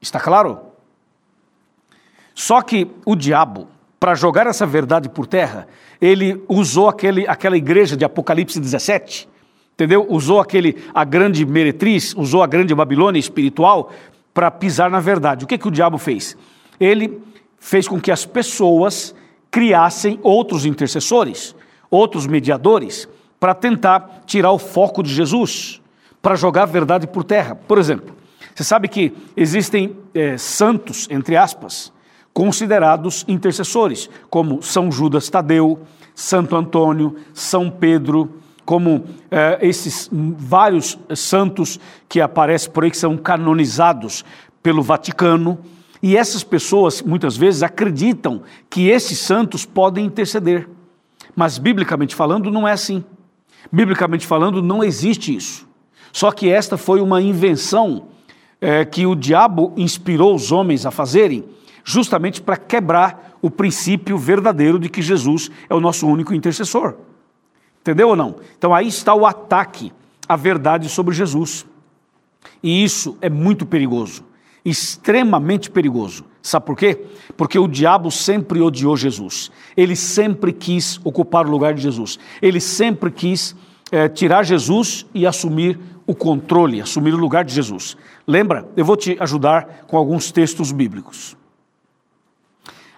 Está 0.00 0.18
claro? 0.18 0.58
Só 2.34 2.62
que 2.62 2.90
o 3.04 3.14
diabo, 3.14 3.68
para 4.00 4.14
jogar 4.14 4.46
essa 4.46 4.64
verdade 4.64 5.10
por 5.10 5.26
terra, 5.26 5.68
ele 6.00 6.42
usou 6.48 6.88
aquele, 6.88 7.28
aquela 7.28 7.58
igreja 7.58 7.94
de 7.94 8.06
Apocalipse 8.06 8.58
17, 8.58 9.28
entendeu? 9.74 10.06
Usou 10.08 10.40
aquele 10.40 10.82
a 10.94 11.04
grande 11.04 11.44
meretriz, 11.44 12.14
usou 12.16 12.42
a 12.42 12.46
grande 12.46 12.74
Babilônia 12.74 13.20
espiritual 13.20 13.92
para 14.32 14.50
pisar 14.50 14.90
na 14.90 15.00
verdade. 15.00 15.44
O 15.44 15.46
que 15.46 15.58
que 15.58 15.68
o 15.68 15.70
diabo 15.70 15.98
fez? 15.98 16.38
ele 16.80 17.20
fez 17.58 17.86
com 17.86 18.00
que 18.00 18.10
as 18.10 18.24
pessoas 18.24 19.14
criassem 19.50 20.18
outros 20.22 20.66
intercessores, 20.66 21.54
outros 21.90 22.26
mediadores, 22.26 23.08
para 23.38 23.54
tentar 23.54 24.22
tirar 24.26 24.50
o 24.52 24.58
foco 24.58 25.02
de 25.02 25.12
Jesus, 25.12 25.80
para 26.22 26.34
jogar 26.34 26.62
a 26.62 26.66
verdade 26.66 27.06
por 27.06 27.22
terra. 27.22 27.54
Por 27.54 27.78
exemplo, 27.78 28.14
você 28.54 28.64
sabe 28.64 28.88
que 28.88 29.12
existem 29.36 29.96
é, 30.14 30.38
santos, 30.38 31.06
entre 31.10 31.36
aspas, 31.36 31.92
considerados 32.32 33.24
intercessores, 33.28 34.10
como 34.30 34.62
São 34.62 34.90
Judas 34.90 35.28
Tadeu, 35.28 35.80
Santo 36.14 36.56
Antônio, 36.56 37.16
São 37.34 37.70
Pedro, 37.70 38.40
como 38.64 39.04
é, 39.30 39.58
esses 39.60 40.10
vários 40.12 40.98
santos 41.14 41.78
que 42.08 42.20
aparecem 42.20 42.70
por 42.70 42.84
aí, 42.84 42.90
que 42.90 42.96
são 42.96 43.16
canonizados 43.16 44.24
pelo 44.62 44.82
Vaticano. 44.82 45.58
E 46.02 46.16
essas 46.16 46.42
pessoas, 46.42 47.00
muitas 47.00 47.36
vezes, 47.36 47.62
acreditam 47.62 48.42
que 48.68 48.88
esses 48.88 49.18
santos 49.18 49.64
podem 49.64 50.04
interceder. 50.04 50.68
Mas, 51.36 51.58
biblicamente 51.58 52.14
falando, 52.14 52.50
não 52.50 52.66
é 52.66 52.72
assim. 52.72 53.04
Biblicamente 53.70 54.26
falando, 54.26 54.62
não 54.62 54.82
existe 54.82 55.36
isso. 55.36 55.68
Só 56.12 56.32
que 56.32 56.48
esta 56.48 56.78
foi 56.78 57.00
uma 57.02 57.20
invenção 57.20 58.08
é, 58.58 58.86
que 58.86 59.06
o 59.06 59.14
diabo 59.14 59.74
inspirou 59.76 60.34
os 60.34 60.50
homens 60.50 60.86
a 60.86 60.90
fazerem, 60.90 61.44
justamente 61.84 62.40
para 62.40 62.56
quebrar 62.56 63.36
o 63.42 63.50
princípio 63.50 64.16
verdadeiro 64.16 64.78
de 64.78 64.88
que 64.88 65.02
Jesus 65.02 65.50
é 65.68 65.74
o 65.74 65.80
nosso 65.80 66.06
único 66.08 66.32
intercessor. 66.32 66.94
Entendeu 67.82 68.08
ou 68.08 68.16
não? 68.16 68.36
Então 68.56 68.74
aí 68.74 68.88
está 68.88 69.14
o 69.14 69.26
ataque 69.26 69.92
à 70.28 70.34
verdade 70.34 70.88
sobre 70.88 71.14
Jesus. 71.14 71.66
E 72.62 72.82
isso 72.82 73.16
é 73.20 73.28
muito 73.28 73.66
perigoso, 73.66 74.24
extremamente 74.64 75.70
perigoso. 75.70 76.24
Sabe 76.46 76.64
por 76.64 76.76
quê? 76.76 76.96
Porque 77.36 77.58
o 77.58 77.66
diabo 77.66 78.08
sempre 78.08 78.60
odiou 78.60 78.96
Jesus. 78.96 79.50
Ele 79.76 79.96
sempre 79.96 80.52
quis 80.52 81.00
ocupar 81.02 81.44
o 81.44 81.50
lugar 81.50 81.74
de 81.74 81.82
Jesus. 81.82 82.20
Ele 82.40 82.60
sempre 82.60 83.10
quis 83.10 83.56
é, 83.90 84.08
tirar 84.08 84.44
Jesus 84.44 85.04
e 85.12 85.26
assumir 85.26 85.76
o 86.06 86.14
controle, 86.14 86.80
assumir 86.80 87.12
o 87.12 87.16
lugar 87.16 87.44
de 87.44 87.52
Jesus. 87.52 87.96
Lembra? 88.24 88.64
Eu 88.76 88.84
vou 88.84 88.96
te 88.96 89.16
ajudar 89.18 89.86
com 89.88 89.96
alguns 89.96 90.30
textos 90.30 90.70
bíblicos. 90.70 91.36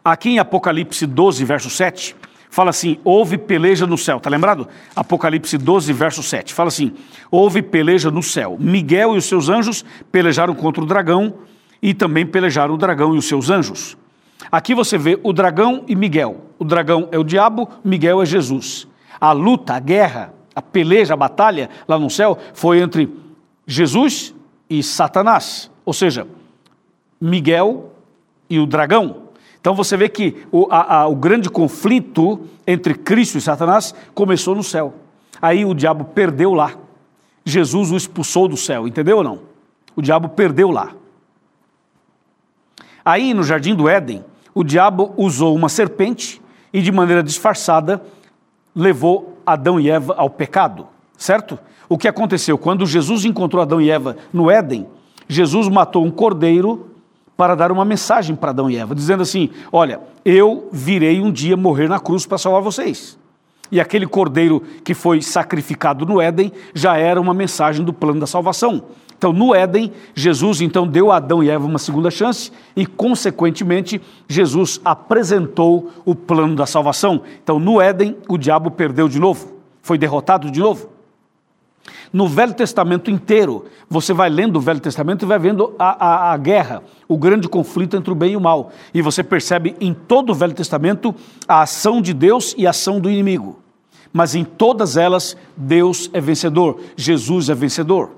Aqui 0.04 0.28
em 0.28 0.38
Apocalipse 0.38 1.06
12, 1.06 1.42
verso 1.46 1.70
7, 1.70 2.16
fala 2.50 2.68
assim: 2.68 2.98
houve 3.02 3.38
peleja 3.38 3.86
no 3.86 3.96
céu. 3.96 4.18
Está 4.18 4.28
lembrado? 4.28 4.68
Apocalipse 4.94 5.56
12, 5.56 5.90
verso 5.94 6.22
7. 6.22 6.52
Fala 6.52 6.68
assim: 6.68 6.92
houve 7.30 7.62
peleja 7.62 8.10
no 8.10 8.22
céu. 8.22 8.58
Miguel 8.60 9.14
e 9.14 9.18
os 9.18 9.24
seus 9.24 9.48
anjos 9.48 9.86
pelejaram 10.12 10.54
contra 10.54 10.82
o 10.82 10.86
dragão 10.86 11.48
e 11.80 11.94
também 11.94 12.26
pelejaram 12.26 12.74
o 12.74 12.78
dragão 12.78 13.14
e 13.14 13.18
os 13.18 13.26
seus 13.26 13.50
anjos. 13.50 13.96
Aqui 14.50 14.74
você 14.74 14.96
vê 14.96 15.18
o 15.22 15.32
dragão 15.32 15.84
e 15.86 15.94
Miguel. 15.94 16.42
O 16.58 16.64
dragão 16.64 17.08
é 17.12 17.18
o 17.18 17.24
diabo, 17.24 17.68
Miguel 17.84 18.22
é 18.22 18.26
Jesus. 18.26 18.86
A 19.20 19.32
luta, 19.32 19.74
a 19.74 19.80
guerra, 19.80 20.32
a 20.54 20.62
peleja, 20.62 21.14
a 21.14 21.16
batalha 21.16 21.68
lá 21.86 21.98
no 21.98 22.08
céu 22.08 22.38
foi 22.54 22.80
entre 22.80 23.12
Jesus 23.66 24.34
e 24.68 24.82
Satanás. 24.82 25.70
Ou 25.84 25.92
seja, 25.92 26.26
Miguel 27.20 27.92
e 28.48 28.58
o 28.58 28.66
dragão. 28.66 29.28
Então 29.60 29.74
você 29.74 29.96
vê 29.96 30.08
que 30.08 30.46
o, 30.50 30.68
a, 30.70 31.00
a, 31.00 31.06
o 31.08 31.16
grande 31.16 31.50
conflito 31.50 32.40
entre 32.66 32.94
Cristo 32.94 33.38
e 33.38 33.40
Satanás 33.40 33.94
começou 34.14 34.54
no 34.54 34.62
céu. 34.62 34.94
Aí 35.42 35.64
o 35.64 35.74
diabo 35.74 36.04
perdeu 36.04 36.54
lá. 36.54 36.72
Jesus 37.44 37.90
o 37.90 37.96
expulsou 37.96 38.48
do 38.48 38.56
céu, 38.56 38.86
entendeu 38.86 39.18
ou 39.18 39.24
não? 39.24 39.40
O 39.96 40.02
diabo 40.02 40.28
perdeu 40.28 40.70
lá. 40.70 40.92
Aí 43.08 43.32
no 43.32 43.42
jardim 43.42 43.74
do 43.74 43.88
Éden, 43.88 44.22
o 44.54 44.62
diabo 44.62 45.14
usou 45.16 45.56
uma 45.56 45.70
serpente 45.70 46.42
e 46.70 46.82
de 46.82 46.92
maneira 46.92 47.22
disfarçada 47.22 48.02
levou 48.76 49.38
Adão 49.46 49.80
e 49.80 49.88
Eva 49.88 50.14
ao 50.18 50.28
pecado, 50.28 50.86
certo? 51.16 51.58
O 51.88 51.96
que 51.96 52.06
aconteceu? 52.06 52.58
Quando 52.58 52.84
Jesus 52.84 53.24
encontrou 53.24 53.62
Adão 53.62 53.80
e 53.80 53.90
Eva 53.90 54.14
no 54.30 54.50
Éden, 54.50 54.86
Jesus 55.26 55.68
matou 55.68 56.04
um 56.04 56.10
cordeiro 56.10 56.90
para 57.34 57.54
dar 57.54 57.72
uma 57.72 57.82
mensagem 57.82 58.36
para 58.36 58.50
Adão 58.50 58.70
e 58.70 58.76
Eva, 58.76 58.94
dizendo 58.94 59.22
assim: 59.22 59.48
Olha, 59.72 60.00
eu 60.22 60.68
virei 60.70 61.18
um 61.18 61.32
dia 61.32 61.56
morrer 61.56 61.88
na 61.88 61.98
cruz 61.98 62.26
para 62.26 62.36
salvar 62.36 62.60
vocês. 62.60 63.17
E 63.70 63.80
aquele 63.80 64.06
cordeiro 64.06 64.62
que 64.82 64.94
foi 64.94 65.20
sacrificado 65.20 66.06
no 66.06 66.20
Éden 66.20 66.52
já 66.74 66.96
era 66.96 67.20
uma 67.20 67.34
mensagem 67.34 67.84
do 67.84 67.92
plano 67.92 68.20
da 68.20 68.26
salvação. 68.26 68.84
Então, 69.16 69.32
no 69.32 69.52
Éden, 69.52 69.92
Jesus 70.14 70.60
então 70.60 70.86
deu 70.86 71.10
a 71.10 71.16
Adão 71.16 71.42
e 71.42 71.50
Eva 71.50 71.66
uma 71.66 71.78
segunda 71.78 72.08
chance 72.08 72.52
e, 72.76 72.86
consequentemente, 72.86 74.00
Jesus 74.28 74.80
apresentou 74.84 75.90
o 76.04 76.14
plano 76.14 76.54
da 76.54 76.66
salvação. 76.66 77.22
Então, 77.42 77.58
no 77.58 77.80
Éden, 77.80 78.16
o 78.28 78.38
diabo 78.38 78.70
perdeu 78.70 79.08
de 79.08 79.18
novo, 79.18 79.54
foi 79.82 79.98
derrotado 79.98 80.50
de 80.50 80.60
novo. 80.60 80.97
No 82.12 82.26
Velho 82.26 82.54
Testamento 82.54 83.10
inteiro, 83.10 83.66
você 83.88 84.12
vai 84.12 84.30
lendo 84.30 84.56
o 84.56 84.60
Velho 84.60 84.80
Testamento 84.80 85.24
e 85.24 85.26
vai 85.26 85.38
vendo 85.38 85.74
a, 85.78 86.06
a, 86.06 86.32
a, 86.32 86.36
guerra, 86.36 86.82
o 87.06 87.18
grande 87.18 87.48
conflito 87.48 87.96
entre 87.96 88.10
o 88.10 88.14
bem 88.14 88.32
e 88.32 88.36
o 88.36 88.40
mal. 88.40 88.72
E 88.94 89.02
você 89.02 89.22
percebe 89.22 89.76
em 89.80 89.92
todo 89.92 90.30
o 90.30 90.34
Velho 90.34 90.54
Testamento 90.54 91.14
a 91.46 91.62
ação 91.62 92.00
de 92.00 92.14
Deus 92.14 92.54
e 92.56 92.66
a 92.66 92.70
ação 92.70 92.98
do 92.98 93.10
inimigo. 93.10 93.58
Mas 94.12 94.34
em 94.34 94.44
todas 94.44 94.96
elas, 94.96 95.36
Deus 95.56 96.08
é 96.12 96.20
vencedor, 96.20 96.80
Jesus 96.96 97.50
é 97.50 97.54
vencedor. 97.54 98.10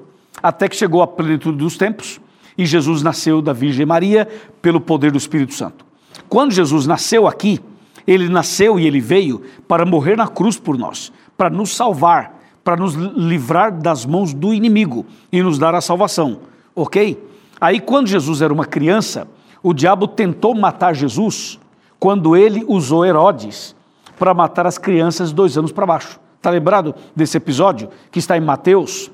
Até 0.43 0.69
que 0.69 0.77
chegou 0.77 1.03
a 1.03 1.07
plenitude 1.07 1.59
dos 1.59 1.77
tempos 1.77 2.21
e 2.57 2.65
Jesus 2.65 3.03
nasceu 3.03 3.43
da 3.43 3.53
Virgem 3.53 3.85
Maria 3.85 4.29
pelo 4.63 4.81
poder 4.81 5.11
do 5.11 5.19
Espírito 5.19 5.55
Santo. 5.55 5.85
Quando 6.29 6.53
Jesus 6.53 6.87
nasceu 6.87 7.27
aqui, 7.27 7.61
ele 8.07 8.29
nasceu 8.29 8.79
e 8.79 8.87
ele 8.87 9.01
veio 9.01 9.43
para 9.67 9.85
morrer 9.85 10.17
na 10.17 10.29
cruz 10.29 10.59
por 10.59 10.79
nós, 10.79 11.13
para 11.37 11.51
nos 11.51 11.75
salvar 11.75 12.40
para 12.63 12.77
nos 12.77 12.95
livrar 12.95 13.73
das 13.73 14.05
mãos 14.05 14.35
do 14.35 14.53
inimigo 14.53 15.07
e 15.33 15.43
nos 15.43 15.59
dar 15.59 15.75
a 15.75 15.81
salvação, 15.81 16.41
ok? 16.75 17.23
Aí, 17.61 17.81
quando 17.81 18.07
Jesus 18.07 18.41
era 18.43 18.53
uma 18.53 18.65
criança, 18.65 19.27
o 19.63 19.75
diabo 19.75 20.09
tentou 20.09 20.55
matar 20.55 20.95
Jesus 20.95 21.59
quando 21.99 22.35
ele 22.37 22.65
usou 22.67 23.05
Herodes 23.05 23.77
para 24.19 24.33
matar 24.33 24.67
as 24.67 24.79
crianças 24.79 25.33
dois 25.33 25.57
anos 25.59 25.73
para 25.73 25.87
baixo. 25.87 26.19
Está 26.37 26.51
lembrado 26.51 26.95
desse 27.15 27.37
episódio 27.37 27.91
que 28.11 28.19
está 28.19 28.37
em 28.37 28.41
Mateus? 28.41 29.11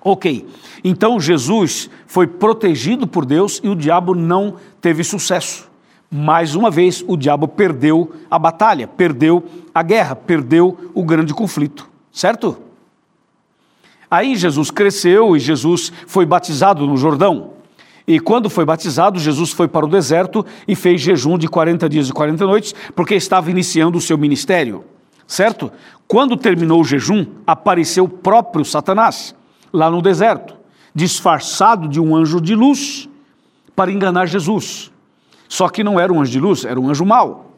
Ok, 0.00 0.46
então 0.84 1.18
Jesus 1.18 1.88
foi 2.06 2.26
protegido 2.26 3.06
por 3.06 3.24
Deus 3.24 3.60
e 3.64 3.68
o 3.68 3.74
diabo 3.74 4.14
não 4.14 4.56
teve 4.80 5.02
sucesso. 5.02 5.68
Mais 6.10 6.54
uma 6.54 6.70
vez, 6.70 7.02
o 7.08 7.16
diabo 7.16 7.48
perdeu 7.48 8.12
a 8.30 8.38
batalha, 8.38 8.86
perdeu 8.86 9.42
a 9.74 9.82
guerra, 9.82 10.14
perdeu 10.14 10.90
o 10.94 11.02
grande 11.02 11.34
conflito, 11.34 11.88
certo? 12.12 12.56
Aí 14.14 14.36
Jesus 14.36 14.70
cresceu 14.70 15.36
e 15.36 15.40
Jesus 15.40 15.92
foi 16.06 16.24
batizado 16.24 16.86
no 16.86 16.96
Jordão. 16.96 17.50
E 18.06 18.20
quando 18.20 18.48
foi 18.48 18.64
batizado, 18.64 19.18
Jesus 19.18 19.50
foi 19.50 19.66
para 19.66 19.84
o 19.84 19.88
deserto 19.88 20.46
e 20.68 20.76
fez 20.76 21.00
jejum 21.00 21.36
de 21.36 21.48
40 21.48 21.88
dias 21.88 22.08
e 22.08 22.12
40 22.12 22.46
noites, 22.46 22.72
porque 22.94 23.16
estava 23.16 23.50
iniciando 23.50 23.98
o 23.98 24.00
seu 24.00 24.16
ministério, 24.16 24.84
certo? 25.26 25.68
Quando 26.06 26.36
terminou 26.36 26.80
o 26.80 26.84
jejum, 26.84 27.26
apareceu 27.44 28.04
o 28.04 28.08
próprio 28.08 28.64
Satanás, 28.64 29.34
lá 29.72 29.90
no 29.90 30.00
deserto, 30.00 30.54
disfarçado 30.94 31.88
de 31.88 31.98
um 31.98 32.14
anjo 32.14 32.40
de 32.40 32.54
luz, 32.54 33.08
para 33.74 33.90
enganar 33.90 34.26
Jesus. 34.26 34.92
Só 35.48 35.68
que 35.68 35.82
não 35.82 35.98
era 35.98 36.12
um 36.12 36.20
anjo 36.20 36.30
de 36.30 36.38
luz, 36.38 36.64
era 36.64 36.78
um 36.78 36.88
anjo 36.88 37.04
mau. 37.04 37.56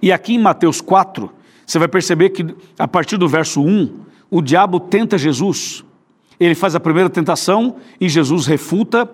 E 0.00 0.12
aqui 0.12 0.36
em 0.36 0.38
Mateus 0.38 0.80
4, 0.80 1.28
você 1.66 1.76
vai 1.76 1.88
perceber 1.88 2.30
que 2.30 2.54
a 2.78 2.86
partir 2.86 3.16
do 3.16 3.26
verso 3.26 3.60
1, 3.60 4.06
o 4.30 4.40
diabo 4.40 4.80
tenta 4.80 5.16
Jesus. 5.16 5.84
Ele 6.38 6.54
faz 6.54 6.74
a 6.74 6.80
primeira 6.80 7.08
tentação 7.08 7.76
e 8.00 8.08
Jesus 8.08 8.46
refuta, 8.46 9.10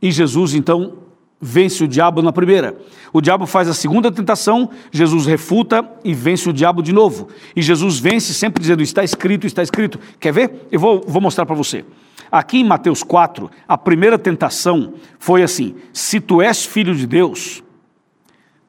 e 0.00 0.10
Jesus 0.10 0.54
então 0.54 0.94
vence 1.40 1.84
o 1.84 1.88
diabo 1.88 2.22
na 2.22 2.32
primeira. 2.32 2.76
O 3.12 3.20
diabo 3.20 3.46
faz 3.46 3.68
a 3.68 3.74
segunda 3.74 4.10
tentação, 4.10 4.70
Jesus 4.90 5.26
refuta 5.26 5.88
e 6.04 6.14
vence 6.14 6.48
o 6.48 6.52
diabo 6.52 6.82
de 6.82 6.92
novo. 6.92 7.28
E 7.54 7.62
Jesus 7.62 7.98
vence 7.98 8.32
sempre 8.32 8.60
dizendo: 8.60 8.82
Está 8.82 9.04
escrito, 9.04 9.46
está 9.46 9.62
escrito. 9.62 9.98
Quer 10.18 10.32
ver? 10.32 10.66
Eu 10.70 10.80
vou, 10.80 11.04
vou 11.06 11.20
mostrar 11.20 11.46
para 11.46 11.54
você. 11.54 11.84
Aqui 12.30 12.58
em 12.58 12.64
Mateus 12.64 13.02
4, 13.02 13.50
a 13.68 13.78
primeira 13.78 14.18
tentação 14.18 14.94
foi 15.18 15.42
assim: 15.42 15.74
Se 15.92 16.20
tu 16.20 16.40
és 16.40 16.64
filho 16.64 16.94
de 16.94 17.06
Deus, 17.06 17.62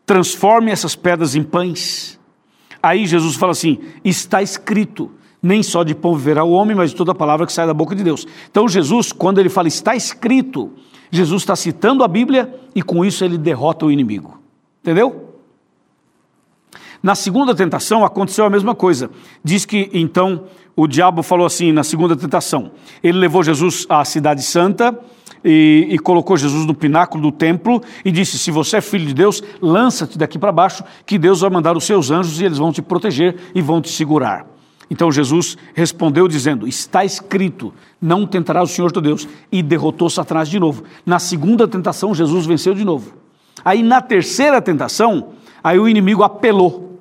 transforme 0.06 0.72
essas 0.72 0.96
pedras 0.96 1.36
em 1.36 1.44
pães. 1.44 2.20
Aí 2.82 3.06
Jesus 3.06 3.36
fala 3.36 3.54
assim: 3.54 3.80
Está 4.04 4.42
escrito 4.42 5.12
nem 5.42 5.62
só 5.62 5.84
de 5.84 5.94
pão 5.94 6.16
viverá 6.16 6.44
o 6.44 6.52
homem, 6.52 6.76
mas 6.76 6.92
de 6.92 6.96
toda 6.96 7.14
palavra 7.14 7.46
que 7.46 7.54
sai 7.54 7.68
da 7.68 7.74
boca 7.74 7.96
de 7.96 8.04
Deus. 8.04 8.26
Então 8.50 8.68
Jesus, 8.68 9.12
quando 9.12 9.40
ele 9.40 9.50
fala 9.50 9.68
está 9.68 9.96
escrito, 9.96 10.72
Jesus 11.12 11.42
está 11.44 11.56
citando 11.56 12.04
a 12.04 12.08
Bíblia 12.08 12.54
e 12.76 12.82
com 12.82 13.06
isso 13.06 13.24
ele 13.24 13.38
derrota 13.38 13.86
o 13.86 13.92
inimigo. 13.92 14.40
Entendeu? 14.82 15.28
Na 17.02 17.16
segunda 17.16 17.54
tentação 17.54 18.04
aconteceu 18.04 18.46
a 18.46 18.50
mesma 18.50 18.74
coisa. 18.74 19.10
Diz 19.44 19.66
que 19.66 19.90
então 19.94 20.46
o 20.76 20.88
diabo 20.88 21.22
falou 21.24 21.46
assim 21.46 21.72
na 21.72 21.84
segunda 21.84 22.16
tentação: 22.16 22.72
ele 23.04 23.18
levou 23.18 23.44
Jesus 23.44 23.86
à 23.90 24.04
cidade 24.04 24.42
santa 24.42 24.98
e, 25.44 25.88
e, 25.92 26.00
colocou 26.00 26.36
Jesus 26.36 26.66
no 26.66 26.74
pináculo 26.74 27.24
do 27.24 27.32
templo 27.32 27.82
e 28.04 28.12
disse: 28.12 28.38
Se 28.40 28.52
você 28.52 28.78
é 28.78 28.82
filho 28.82 29.06
de 29.06 29.14
Deus, 29.14 29.42
lança-te 29.62 30.18
daqui 30.18 30.40
para 30.40 30.52
baixo, 30.52 30.84
que 31.06 31.18
Deus 31.18 31.42
vai 31.42 31.50
mandar 31.50 31.78
os 31.78 31.86
seus 31.86 32.10
anjos 32.10 32.42
e 32.42 32.46
eles 32.46 32.58
vão 32.58 32.72
te 32.72 32.82
proteger 32.82 33.36
e 33.54 33.62
vão 33.62 33.82
te 33.82 33.90
segurar. 33.90 34.57
Então 34.90 35.12
Jesus 35.12 35.58
respondeu 35.74 36.28
dizendo: 36.28 36.68
Está 36.68 37.04
escrito, 37.04 37.74
não 38.02 38.26
tentarás 38.26 38.70
o 38.70 38.74
Senhor 38.74 38.92
teu 38.92 39.02
Deus, 39.02 39.28
e 39.52 39.62
derrotou 39.62 40.10
Satanás 40.10 40.50
de 40.50 40.60
novo. 40.60 40.84
Na 41.06 41.20
segunda 41.20 41.68
tentação, 41.68 42.16
Jesus 42.16 42.46
venceu 42.46 42.74
de 42.74 42.86
novo. 42.86 43.14
Aí 43.64 43.84
na 43.84 44.02
terceira 44.02 44.62
tentação, 44.62 45.30
aí 45.64 45.78
o 45.80 45.88
inimigo 45.88 46.24
apelou, 46.24 47.00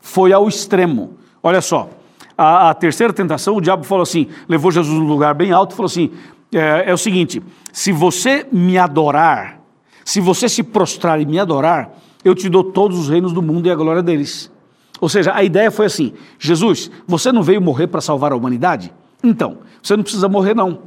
foi 0.00 0.32
ao 0.32 0.48
extremo. 0.48 1.18
Olha 1.42 1.60
só, 1.60 1.90
a, 2.36 2.70
a 2.70 2.74
terceira 2.74 3.12
tentação, 3.12 3.56
o 3.56 3.60
diabo 3.60 3.84
falou 3.84 4.02
assim: 4.02 4.28
levou 4.48 4.70
Jesus 4.70 4.98
num 4.98 5.06
lugar 5.06 5.34
bem 5.34 5.52
alto 5.52 5.72
e 5.72 5.76
falou 5.76 5.88
assim: 5.88 6.10
é, 6.52 6.90
é 6.90 6.94
o 6.94 6.98
seguinte, 6.98 7.42
se 7.72 7.92
você 7.92 8.46
me 8.50 8.78
adorar, 8.78 9.60
se 10.04 10.20
você 10.20 10.48
se 10.48 10.62
prostrar 10.62 11.20
e 11.20 11.26
me 11.26 11.38
adorar, 11.38 11.90
eu 12.24 12.34
te 12.34 12.48
dou 12.48 12.64
todos 12.64 12.98
os 12.98 13.08
reinos 13.08 13.32
do 13.32 13.42
mundo 13.42 13.66
e 13.66 13.70
a 13.70 13.74
glória 13.74 14.02
deles. 14.02 14.50
Ou 15.00 15.08
seja, 15.08 15.34
a 15.34 15.42
ideia 15.42 15.70
foi 15.70 15.86
assim: 15.86 16.12
Jesus, 16.38 16.90
você 17.06 17.30
não 17.32 17.42
veio 17.42 17.60
morrer 17.60 17.86
para 17.86 18.00
salvar 18.00 18.32
a 18.32 18.36
humanidade? 18.36 18.92
Então, 19.22 19.58
você 19.82 19.96
não 19.96 20.02
precisa 20.02 20.28
morrer, 20.28 20.54
não. 20.54 20.82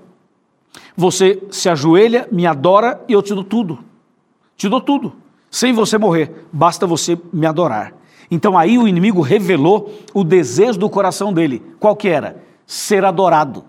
Você 0.95 1.41
se 1.51 1.69
ajoelha, 1.69 2.27
me 2.31 2.45
adora 2.45 3.03
e 3.07 3.13
eu 3.13 3.21
te 3.21 3.33
dou 3.33 3.43
tudo. 3.43 3.79
Te 4.55 4.69
dou 4.69 4.81
tudo. 4.81 5.13
Sem 5.49 5.73
você 5.73 5.97
morrer, 5.97 6.45
basta 6.51 6.87
você 6.87 7.19
me 7.33 7.45
adorar. 7.45 7.93
Então 8.29 8.57
aí 8.57 8.77
o 8.77 8.87
inimigo 8.87 9.19
revelou 9.21 9.93
o 10.13 10.23
desejo 10.23 10.79
do 10.79 10.89
coração 10.89 11.33
dele. 11.33 11.61
Qual 11.77 11.95
que 11.95 12.07
era? 12.07 12.41
Ser 12.65 13.03
adorado. 13.03 13.65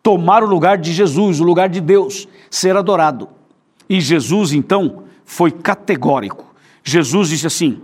Tomar 0.00 0.44
o 0.44 0.46
lugar 0.46 0.78
de 0.78 0.92
Jesus, 0.92 1.40
o 1.40 1.44
lugar 1.44 1.68
de 1.68 1.80
Deus, 1.80 2.28
ser 2.48 2.76
adorado. 2.76 3.28
E 3.88 4.00
Jesus 4.00 4.52
então 4.52 5.02
foi 5.24 5.50
categórico. 5.50 6.54
Jesus 6.84 7.30
disse 7.30 7.48
assim: 7.48 7.82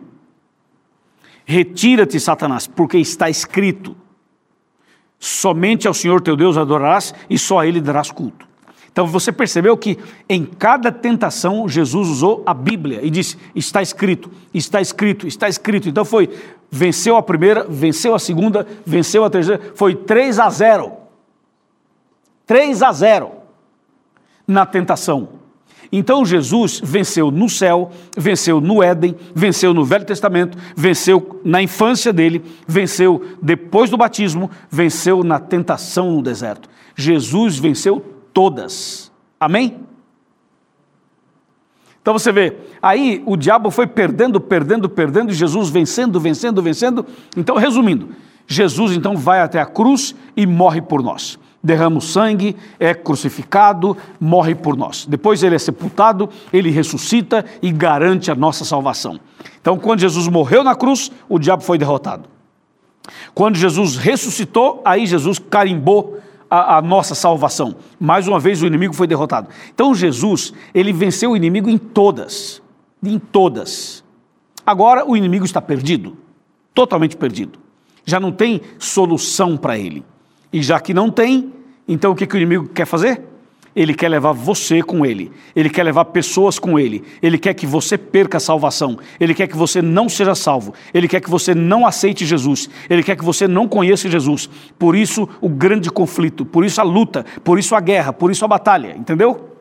Retira-te, 1.44 2.18
Satanás, 2.20 2.66
porque 2.66 2.98
está 2.98 3.28
escrito: 3.28 3.96
somente 5.18 5.88
ao 5.88 5.94
Senhor 5.94 6.20
teu 6.20 6.36
Deus 6.36 6.56
adorarás 6.56 7.14
e 7.28 7.38
só 7.38 7.60
a 7.60 7.66
Ele 7.66 7.80
darás 7.80 8.10
culto. 8.10 8.46
Então 8.92 9.06
você 9.06 9.32
percebeu 9.32 9.74
que 9.76 9.98
em 10.28 10.44
cada 10.44 10.92
tentação 10.92 11.66
Jesus 11.66 12.08
usou 12.08 12.42
a 12.44 12.52
Bíblia 12.52 13.00
e 13.02 13.08
disse: 13.08 13.38
está 13.54 13.80
escrito, 13.80 14.30
está 14.52 14.80
escrito, 14.80 15.26
está 15.26 15.48
escrito. 15.48 15.88
Então 15.88 16.04
foi, 16.04 16.28
venceu 16.70 17.16
a 17.16 17.22
primeira, 17.22 17.64
venceu 17.68 18.14
a 18.14 18.18
segunda, 18.18 18.66
venceu 18.84 19.24
a 19.24 19.30
terceira, 19.30 19.72
foi 19.74 19.94
3 19.94 20.38
a 20.38 20.50
0. 20.50 20.92
3 22.46 22.82
a 22.82 22.92
0 22.92 23.32
na 24.46 24.66
tentação. 24.66 25.41
Então 25.94 26.24
Jesus 26.24 26.80
venceu 26.82 27.30
no 27.30 27.50
céu, 27.50 27.90
venceu 28.16 28.62
no 28.62 28.82
Éden, 28.82 29.14
venceu 29.34 29.74
no 29.74 29.84
Velho 29.84 30.06
Testamento, 30.06 30.56
venceu 30.74 31.38
na 31.44 31.60
infância 31.60 32.10
dele, 32.14 32.42
venceu 32.66 33.36
depois 33.42 33.90
do 33.90 33.98
batismo, 33.98 34.50
venceu 34.70 35.22
na 35.22 35.38
tentação 35.38 36.12
no 36.12 36.22
deserto. 36.22 36.66
Jesus 36.96 37.58
venceu 37.58 38.02
todas. 38.32 39.12
Amém? 39.38 39.80
Então 42.00 42.14
você 42.14 42.32
vê, 42.32 42.56
aí 42.80 43.22
o 43.26 43.36
diabo 43.36 43.70
foi 43.70 43.86
perdendo, 43.86 44.40
perdendo, 44.40 44.88
perdendo, 44.88 45.30
e 45.30 45.34
Jesus 45.34 45.68
vencendo, 45.68 46.18
vencendo, 46.18 46.62
vencendo. 46.62 47.06
Então, 47.36 47.56
resumindo, 47.56 48.08
Jesus 48.46 48.96
então 48.96 49.14
vai 49.14 49.40
até 49.40 49.60
a 49.60 49.66
cruz 49.66 50.14
e 50.34 50.46
morre 50.46 50.80
por 50.80 51.02
nós 51.02 51.38
derrama 51.62 51.98
o 51.98 52.00
sangue, 52.00 52.56
é 52.78 52.92
crucificado, 52.92 53.96
morre 54.20 54.54
por 54.54 54.76
nós. 54.76 55.06
Depois 55.06 55.42
ele 55.42 55.54
é 55.54 55.58
sepultado, 55.58 56.28
ele 56.52 56.70
ressuscita 56.70 57.44
e 57.60 57.70
garante 57.70 58.30
a 58.30 58.34
nossa 58.34 58.64
salvação. 58.64 59.20
Então, 59.60 59.78
quando 59.78 60.00
Jesus 60.00 60.26
morreu 60.28 60.64
na 60.64 60.74
cruz, 60.74 61.12
o 61.28 61.38
diabo 61.38 61.62
foi 61.62 61.78
derrotado. 61.78 62.28
Quando 63.34 63.56
Jesus 63.56 63.96
ressuscitou, 63.96 64.82
aí 64.84 65.06
Jesus 65.06 65.38
carimbou 65.38 66.20
a, 66.50 66.76
a, 66.76 66.82
nossa 66.82 67.14
salvação. 67.14 67.74
Mais 67.98 68.28
uma 68.28 68.38
vez 68.38 68.62
o 68.62 68.66
inimigo 68.66 68.94
foi 68.94 69.06
derrotado. 69.06 69.48
Então 69.74 69.94
Jesus, 69.94 70.52
ele 70.74 70.92
venceu 70.92 71.30
o 71.30 71.36
inimigo 71.36 71.68
em 71.68 71.78
todas, 71.78 72.62
em 73.02 73.18
todas. 73.18 74.04
Agora 74.64 75.08
o 75.08 75.16
inimigo 75.16 75.44
está 75.44 75.60
perdido, 75.62 76.16
totalmente 76.74 77.16
perdido. 77.16 77.58
Já 78.04 78.20
não 78.20 78.30
tem 78.30 78.60
solução 78.78 79.56
para 79.56 79.78
ele. 79.78 80.04
E 80.52 80.62
já 80.62 80.78
que 80.78 80.92
não 80.92 81.10
tem, 81.10 81.52
então 81.88 82.12
o 82.12 82.14
que, 82.14 82.26
que 82.26 82.34
o 82.34 82.38
inimigo 82.38 82.68
quer 82.68 82.86
fazer? 82.86 83.22
Ele 83.74 83.94
quer 83.94 84.10
levar 84.10 84.32
você 84.32 84.82
com 84.82 85.06
ele, 85.06 85.32
ele 85.56 85.70
quer 85.70 85.82
levar 85.82 86.04
pessoas 86.06 86.58
com 86.58 86.78
ele, 86.78 87.02
ele 87.22 87.38
quer 87.38 87.54
que 87.54 87.66
você 87.66 87.96
perca 87.96 88.36
a 88.36 88.40
salvação, 88.40 88.98
ele 89.18 89.32
quer 89.32 89.46
que 89.46 89.56
você 89.56 89.80
não 89.80 90.10
seja 90.10 90.34
salvo, 90.34 90.74
ele 90.92 91.08
quer 91.08 91.22
que 91.22 91.30
você 91.30 91.54
não 91.54 91.86
aceite 91.86 92.26
Jesus, 92.26 92.68
ele 92.90 93.02
quer 93.02 93.16
que 93.16 93.24
você 93.24 93.48
não 93.48 93.66
conheça 93.66 94.10
Jesus. 94.10 94.48
Por 94.78 94.94
isso 94.94 95.26
o 95.40 95.48
grande 95.48 95.90
conflito, 95.90 96.44
por 96.44 96.66
isso 96.66 96.82
a 96.82 96.84
luta, 96.84 97.24
por 97.42 97.58
isso 97.58 97.74
a 97.74 97.80
guerra, 97.80 98.12
por 98.12 98.30
isso 98.30 98.44
a 98.44 98.48
batalha, 98.48 98.94
entendeu? 98.94 99.56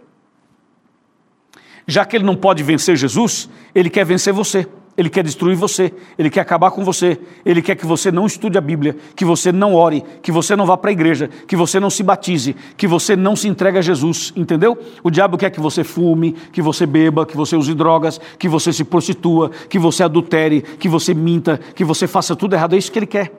Já 1.87 2.03
que 2.03 2.17
ele 2.17 2.25
não 2.25 2.35
pode 2.35 2.63
vencer 2.63 2.97
Jesus, 2.97 3.49
ele 3.73 3.89
quer 3.89 4.05
vencer 4.05 4.33
você. 4.33 4.67
Ele 4.97 5.09
quer 5.09 5.23
destruir 5.23 5.55
você, 5.55 5.93
ele 6.19 6.29
quer 6.29 6.41
acabar 6.41 6.69
com 6.69 6.83
você, 6.83 7.17
ele 7.45 7.61
quer 7.61 7.75
que 7.75 7.85
você 7.85 8.11
não 8.11 8.25
estude 8.25 8.57
a 8.57 8.61
Bíblia, 8.61 8.97
que 9.15 9.23
você 9.23 9.51
não 9.51 9.73
ore, 9.73 10.03
que 10.21 10.31
você 10.31 10.53
não 10.53 10.65
vá 10.65 10.75
para 10.75 10.89
a 10.89 10.91
igreja, 10.91 11.29
que 11.47 11.55
você 11.55 11.79
não 11.79 11.89
se 11.89 12.03
batize, 12.03 12.55
que 12.75 12.87
você 12.87 13.15
não 13.15 13.35
se 13.35 13.47
entregue 13.47 13.77
a 13.77 13.81
Jesus, 13.81 14.33
entendeu? 14.35 14.77
O 15.01 15.09
diabo 15.09 15.37
quer 15.37 15.49
que 15.49 15.61
você 15.61 15.83
fume, 15.83 16.33
que 16.51 16.61
você 16.61 16.85
beba, 16.85 17.25
que 17.25 17.37
você 17.37 17.55
use 17.55 17.73
drogas, 17.73 18.19
que 18.37 18.49
você 18.49 18.73
se 18.73 18.83
prostitua, 18.83 19.49
que 19.69 19.79
você 19.79 20.03
adultere, 20.03 20.61
que 20.61 20.89
você 20.89 21.13
minta, 21.13 21.57
que 21.73 21.85
você 21.85 22.05
faça 22.05 22.35
tudo 22.35 22.53
errado, 22.53 22.75
é 22.75 22.77
isso 22.77 22.91
que 22.91 22.99
ele 22.99 23.07
quer. 23.07 23.31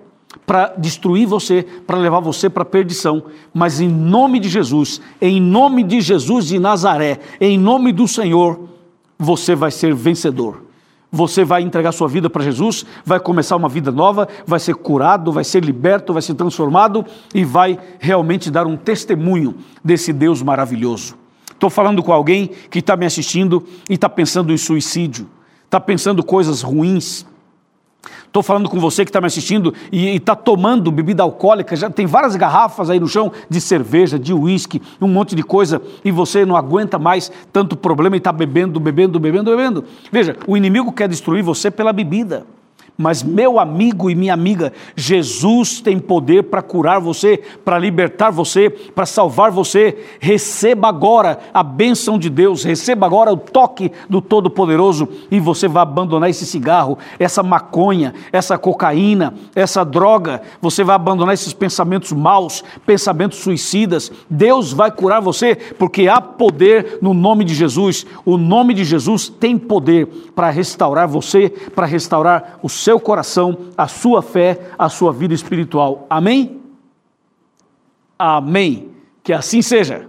Para 0.47 0.69
destruir 0.79 1.27
você, 1.27 1.63
para 1.87 1.99
levar 1.99 2.21
você 2.21 2.49
para 2.49 2.63
a 2.63 2.67
perdição, 2.67 3.25
mas 3.53 3.79
em 3.79 3.89
nome 3.89 4.41
de 4.41 4.49
Jesus, 4.49 5.03
em 5.21 5.39
nome 5.39 5.83
de 5.83 6.01
Jesus 6.01 6.47
de 6.47 6.59
Nazaré, 6.59 7.21
em 7.39 7.59
nome 7.59 7.93
do 7.93 8.09
Senhor, 8.09 8.69
você 9.19 9.55
vai 9.55 9.71
ser 9.71 9.95
vencedor 9.95 10.72
você 11.15 11.45
vai 11.45 11.61
entregar 11.61 11.93
sua 11.93 12.09
vida 12.09 12.31
para 12.31 12.43
Jesus, 12.43 12.87
vai 13.05 13.21
começar 13.21 13.55
uma 13.55 13.69
vida 13.69 13.93
nova, 13.93 14.27
vai 14.47 14.59
ser 14.59 14.75
curado, 14.75 15.31
vai 15.31 15.45
ser 15.45 15.63
liberto, 15.63 16.15
vai 16.15 16.23
ser 16.23 16.35
transformado 16.35 17.05
e 17.35 17.45
vai 17.45 17.79
realmente 18.01 18.51
dar 18.51 18.67
um 18.67 18.79
testemunho 18.79 19.55
desse 19.85 20.11
Deus 20.11 20.41
maravilhoso. 20.41 21.15
Estou 21.51 21.69
falando 21.69 22.03
com 22.03 22.13
alguém 22.13 22.51
que 22.71 22.79
está 22.79 22.97
me 22.97 23.05
assistindo 23.05 23.63
e 23.91 23.95
está 23.95 24.09
pensando 24.09 24.53
em 24.53 24.57
suicídio, 24.57 25.29
está 25.65 25.79
pensando 25.79 26.25
coisas 26.25 26.63
ruins, 26.63 27.27
Estou 28.27 28.43
falando 28.43 28.69
com 28.69 28.81
você 28.81 29.05
que 29.05 29.11
está 29.11 29.21
me 29.21 29.27
assistindo 29.27 29.73
e 29.93 30.17
está 30.17 30.35
tomando 30.35 30.91
bebida 30.91 31.23
alcoólica, 31.23 31.77
já 31.77 31.89
tem 31.89 32.07
várias 32.07 32.35
garrafas 32.35 32.91
aí 32.91 32.99
no 32.99 33.07
chão 33.07 33.31
de 33.49 33.61
cerveja, 33.61 34.19
de 34.19 34.33
uísque, 34.33 34.83
um 35.01 35.07
monte 35.07 35.37
de 35.37 35.43
coisa, 35.43 35.81
e 36.05 36.11
você 36.11 36.45
não 36.45 36.57
aguenta 36.57 36.99
mais 36.99 37.31
tanto 37.53 37.77
problema 37.77 38.17
e 38.17 38.19
está 38.19 38.33
bebendo, 38.33 38.81
bebendo, 38.81 39.21
bebendo, 39.21 39.51
bebendo. 39.51 39.85
Veja, 40.11 40.37
o 40.47 40.57
inimigo 40.57 40.93
quer 40.93 41.09
destruir 41.09 41.43
você 41.43 41.71
pela 41.71 41.93
bebida. 41.93 42.45
Mas, 43.03 43.21
meu 43.21 43.59
amigo 43.59 44.09
e 44.09 44.15
minha 44.15 44.33
amiga, 44.33 44.73
Jesus 44.95 45.81
tem 45.81 45.99
poder 45.99 46.45
para 46.45 46.63
curar 46.63 47.01
você, 47.01 47.43
para 47.65 47.77
libertar 47.77 48.31
você, 48.31 48.71
para 48.71 49.05
salvar 49.05 49.51
você. 49.51 49.99
Receba 50.21 50.87
agora 50.87 51.41
a 51.53 51.65
bênção 51.65 52.17
de 52.17 52.31
Deus, 52.31 52.63
receba 52.63 53.05
agora 53.05 53.33
o 53.33 53.37
toque 53.37 53.91
do 54.09 54.21
Todo-Poderoso 54.21 55.09
e 55.33 55.41
você 55.41 55.67
vai 55.67 55.83
abandonar 55.83 56.31
esse 56.31 56.47
cigarro, 56.47 56.97
essa 57.19 57.43
maconha, 57.43 58.15
essa 58.33 58.57
cocaína, 58.57 59.35
essa 59.53 59.85
droga. 59.85 60.41
Você 60.61 60.85
vai 60.85 60.95
abandonar 60.95 61.35
esses 61.35 61.53
pensamentos 61.53 62.13
maus, 62.13 62.63
pensamentos 62.87 63.39
suicidas. 63.39 64.13
Deus 64.31 64.73
vai 64.73 64.93
curar 64.93 65.21
você, 65.21 65.57
porque 65.57 66.07
há 66.07 66.21
poder 66.21 66.99
no 67.03 67.13
nome 67.13 67.45
de 67.45 67.53
Jesus. 67.53 68.07
O 68.25 68.37
nome 68.37 68.75
de 68.75 68.85
Jesus 68.85 69.29
tem 69.29 69.59
poder 69.59 70.07
para 70.37 70.51
restaurar 70.51 71.09
você, 71.09 71.49
para 71.75 71.85
restaurar 71.85 72.61
o 72.63 72.69
seu 72.69 72.92
coração, 73.01 73.59
a 73.77 73.89
sua 73.89 74.23
fé, 74.23 74.71
a 74.79 74.89
sua 74.89 75.13
vida 75.13 75.35
espiritual. 75.35 76.07
Amém? 76.09 76.61
Amém. 78.19 78.91
Que 79.23 79.33
assim 79.33 79.63
seja. 79.63 80.09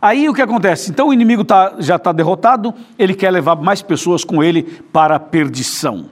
Aí 0.00 0.28
o 0.28 0.34
que 0.34 0.42
acontece? 0.42 0.90
Então 0.90 1.08
o 1.08 1.12
inimigo 1.12 1.44
tá, 1.44 1.76
já 1.78 1.96
está 1.96 2.12
derrotado, 2.12 2.72
ele 2.98 3.14
quer 3.14 3.30
levar 3.30 3.56
mais 3.56 3.82
pessoas 3.82 4.24
com 4.24 4.42
ele 4.42 4.62
para 4.92 5.16
a 5.16 5.20
perdição. 5.20 6.10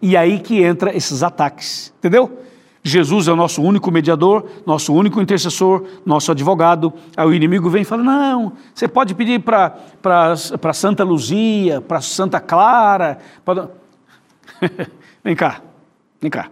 E 0.00 0.16
aí 0.16 0.40
que 0.40 0.62
entra 0.62 0.94
esses 0.96 1.22
ataques, 1.22 1.92
entendeu? 1.98 2.38
Jesus 2.84 3.28
é 3.28 3.32
o 3.32 3.36
nosso 3.36 3.62
único 3.62 3.90
mediador, 3.92 4.44
nosso 4.66 4.92
único 4.92 5.20
intercessor, 5.20 5.84
nosso 6.04 6.32
advogado. 6.32 6.92
Aí 7.16 7.26
o 7.26 7.32
inimigo 7.34 7.70
vem 7.70 7.82
e 7.82 7.84
fala: 7.84 8.02
não, 8.02 8.52
você 8.74 8.88
pode 8.88 9.14
pedir 9.14 9.40
para 9.40 10.72
Santa 10.74 11.04
Luzia, 11.04 11.80
para 11.80 12.00
Santa 12.00 12.40
Clara. 12.40 13.18
Pra... 13.44 13.68
vem 15.22 15.36
cá, 15.36 15.60
vem 16.20 16.30
cá. 16.30 16.48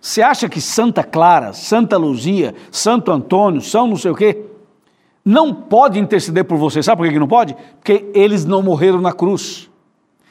Você 0.00 0.22
acha 0.22 0.48
que 0.48 0.60
Santa 0.60 1.02
Clara, 1.02 1.52
Santa 1.52 1.96
Luzia, 1.96 2.54
Santo 2.70 3.10
Antônio 3.10 3.60
são 3.60 3.86
não 3.86 3.96
sei 3.96 4.10
o 4.10 4.14
quê? 4.14 4.44
não 5.26 5.52
pode 5.52 5.98
interceder 5.98 6.44
por 6.44 6.56
você. 6.56 6.80
Sabe 6.80 7.02
por 7.02 7.12
que 7.12 7.18
não 7.18 7.26
pode? 7.26 7.56
Porque 7.80 8.08
eles 8.14 8.44
não 8.44 8.62
morreram 8.62 9.00
na 9.00 9.12
cruz. 9.12 9.68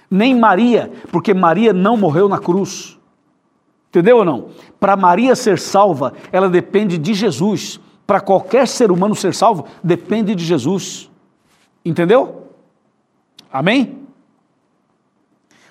Nem 0.10 0.34
Maria, 0.34 0.90
porque 1.12 1.34
Maria 1.34 1.74
não 1.74 1.98
morreu 1.98 2.30
na 2.30 2.40
cruz. 2.40 2.98
Entendeu 3.96 4.18
ou 4.18 4.26
não? 4.26 4.50
Para 4.78 4.98
Maria 4.98 5.38
ser 5.38 5.58
salva, 5.58 6.12
ela 6.30 6.50
depende 6.50 6.98
de 6.98 7.14
Jesus. 7.14 7.80
Para 8.06 8.20
qualquer 8.20 8.68
ser 8.68 8.92
humano 8.92 9.16
ser 9.16 9.34
salvo, 9.34 9.66
depende 9.82 10.36
de 10.36 10.44
Jesus. 10.44 11.10
Entendeu? 11.84 12.50
Amém? 13.50 14.00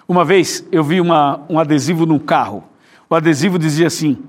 Uma 0.09 0.25
vez 0.25 0.67
eu 0.73 0.83
vi 0.83 1.03
uma, 1.03 1.43
um 1.51 1.59
adesivo 1.59 2.07
num 2.07 2.19
carro. 2.19 2.65
O 3.11 3.15
adesivo 3.15 3.59
dizia 3.59 3.89
assim: 3.89 4.23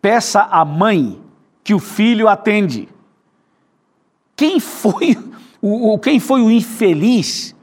peça 0.00 0.40
à 0.40 0.64
mãe 0.64 1.20
que 1.62 1.74
o 1.74 1.78
filho 1.78 2.28
atende. 2.28 2.88
Quem 4.34 4.58
foi 4.58 5.18
o, 5.60 5.98
quem 5.98 6.18
foi 6.18 6.40
o 6.40 6.50
infeliz 6.50 7.54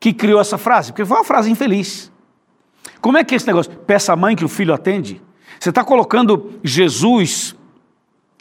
que 0.00 0.14
criou 0.14 0.40
essa 0.40 0.56
frase? 0.56 0.90
Porque 0.90 1.04
foi 1.04 1.18
uma 1.18 1.24
frase 1.24 1.50
infeliz. 1.50 2.11
Como 3.00 3.18
é 3.18 3.24
que 3.24 3.34
é 3.34 3.36
esse 3.36 3.46
negócio? 3.46 3.72
Peça 3.72 4.12
à 4.12 4.16
mãe 4.16 4.36
que 4.36 4.44
o 4.44 4.48
filho 4.48 4.74
atende. 4.74 5.20
Você 5.58 5.68
está 5.70 5.84
colocando 5.84 6.58
Jesus 6.62 7.56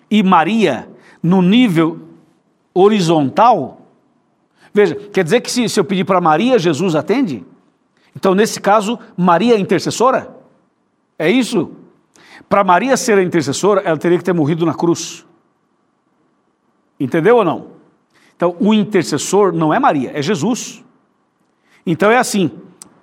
e 0.09 0.23
Maria 0.23 0.89
no 1.21 1.41
nível 1.41 1.99
horizontal? 2.73 3.81
Veja, 4.73 4.95
quer 4.95 5.23
dizer 5.23 5.41
que 5.41 5.51
se, 5.51 5.67
se 5.67 5.79
eu 5.79 5.83
pedir 5.83 6.05
para 6.05 6.21
Maria, 6.21 6.57
Jesus 6.57 6.95
atende? 6.95 7.45
Então, 8.15 8.33
nesse 8.33 8.59
caso, 8.59 8.97
Maria 9.15 9.55
é 9.55 9.59
intercessora? 9.59 10.35
É 11.17 11.29
isso? 11.29 11.71
Para 12.49 12.63
Maria 12.63 12.97
ser 12.97 13.17
a 13.17 13.23
intercessora, 13.23 13.81
ela 13.81 13.97
teria 13.97 14.17
que 14.17 14.23
ter 14.23 14.33
morrido 14.33 14.65
na 14.65 14.73
cruz. 14.73 15.25
Entendeu 16.99 17.37
ou 17.37 17.45
não? 17.45 17.67
Então, 18.35 18.55
o 18.59 18.73
intercessor 18.73 19.53
não 19.53 19.73
é 19.73 19.79
Maria, 19.79 20.11
é 20.13 20.21
Jesus. 20.21 20.83
Então 21.85 22.09
é 22.09 22.17
assim: 22.17 22.51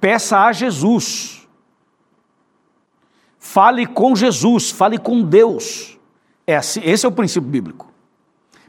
peça 0.00 0.40
a 0.40 0.52
Jesus. 0.52 1.46
Fale 3.38 3.86
com 3.86 4.14
Jesus, 4.14 4.70
fale 4.70 4.98
com 4.98 5.22
Deus. 5.22 5.98
É 6.46 6.56
assim, 6.56 6.80
esse 6.84 7.06
é 7.06 7.08
o 7.08 7.12
princípio 7.12 7.48
bíblico. 7.48 7.88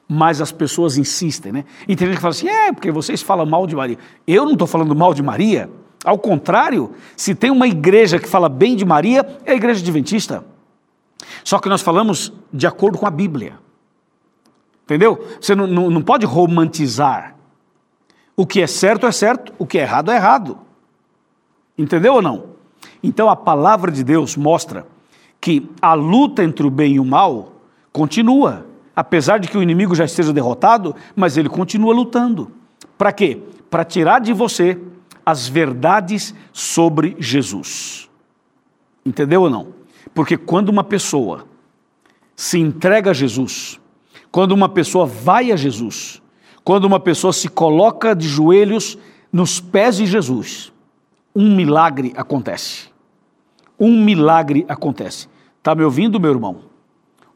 Mas 0.08 0.42
as 0.42 0.52
pessoas 0.52 0.98
insistem, 0.98 1.52
né? 1.52 1.66
E 1.88 1.96
tem 1.96 2.08
gente 2.08 2.16
que 2.16 2.22
fala 2.22 2.34
assim: 2.34 2.48
é, 2.48 2.74
porque 2.74 2.92
vocês 2.92 3.22
falam 3.22 3.46
mal 3.46 3.68
de 3.68 3.76
Maria. 3.76 3.98
Eu 4.26 4.46
não 4.46 4.54
estou 4.54 4.68
falando 4.68 4.96
mal 4.96 5.14
de 5.14 5.22
Maria. 5.22 5.70
Ao 6.04 6.18
contrário, 6.18 6.94
se 7.16 7.36
tem 7.36 7.52
uma 7.52 7.68
igreja 7.68 8.18
que 8.18 8.28
fala 8.28 8.48
bem 8.48 8.76
de 8.76 8.86
Maria, 8.86 9.26
é 9.46 9.52
a 9.52 9.56
igreja 9.56 9.82
adventista. 9.82 10.46
Só 11.44 11.60
que 11.60 11.70
nós 11.70 11.82
falamos 11.82 12.34
de 12.52 12.66
acordo 12.66 12.98
com 12.98 13.06
a 13.06 13.12
Bíblia. 13.12 13.60
Entendeu? 14.86 15.24
Você 15.40 15.54
não, 15.54 15.68
não, 15.68 15.90
não 15.90 16.02
pode 16.02 16.26
romantizar. 16.26 17.36
O 18.36 18.48
que 18.48 18.62
é 18.62 18.68
certo 18.68 19.06
é 19.06 19.12
certo, 19.12 19.54
o 19.60 19.66
que 19.66 19.78
é 19.78 19.82
errado 19.82 20.10
é 20.10 20.16
errado. 20.16 20.58
Entendeu 21.80 22.16
ou 22.16 22.22
não? 22.22 22.44
Então 23.02 23.30
a 23.30 23.38
palavra 23.38 23.90
de 23.90 24.04
Deus 24.04 24.36
mostra 24.36 24.86
que 25.40 25.72
a 25.82 25.94
luta 25.94 26.44
entre 26.44 26.68
o 26.68 26.70
bem 26.70 26.96
e 26.96 27.00
o 27.00 27.06
mal 27.06 27.54
continua. 27.94 28.66
Apesar 28.94 29.38
de 29.40 29.48
que 29.48 29.58
o 29.58 29.64
inimigo 29.64 29.96
já 29.96 30.04
esteja 30.04 30.34
derrotado, 30.34 30.94
mas 31.16 31.38
ele 31.38 31.48
continua 31.48 31.94
lutando. 31.94 32.52
Para 32.98 33.14
quê? 33.14 33.42
Para 33.70 33.86
tirar 33.86 34.20
de 34.20 34.34
você 34.34 34.78
as 35.26 35.48
verdades 35.48 36.36
sobre 36.52 37.16
Jesus. 37.18 38.10
Entendeu 39.06 39.44
ou 39.44 39.50
não? 39.50 39.68
Porque 40.14 40.36
quando 40.36 40.68
uma 40.68 40.84
pessoa 40.84 41.46
se 42.36 42.60
entrega 42.60 43.12
a 43.12 43.14
Jesus, 43.14 43.80
quando 44.30 44.52
uma 44.52 44.68
pessoa 44.68 45.06
vai 45.06 45.50
a 45.50 45.56
Jesus, 45.56 46.22
quando 46.62 46.84
uma 46.84 47.00
pessoa 47.00 47.32
se 47.32 47.48
coloca 47.48 48.14
de 48.14 48.28
joelhos 48.28 48.98
nos 49.32 49.62
pés 49.62 49.96
de 49.96 50.06
Jesus, 50.06 50.74
um 51.36 51.56
milagre 51.56 52.14
acontece. 52.16 52.90
Um 53.80 54.04
milagre 54.04 54.66
acontece. 54.68 55.28
Está 55.58 55.74
me 55.76 55.84
ouvindo, 55.84 56.20
meu 56.20 56.32
irmão? 56.32 56.58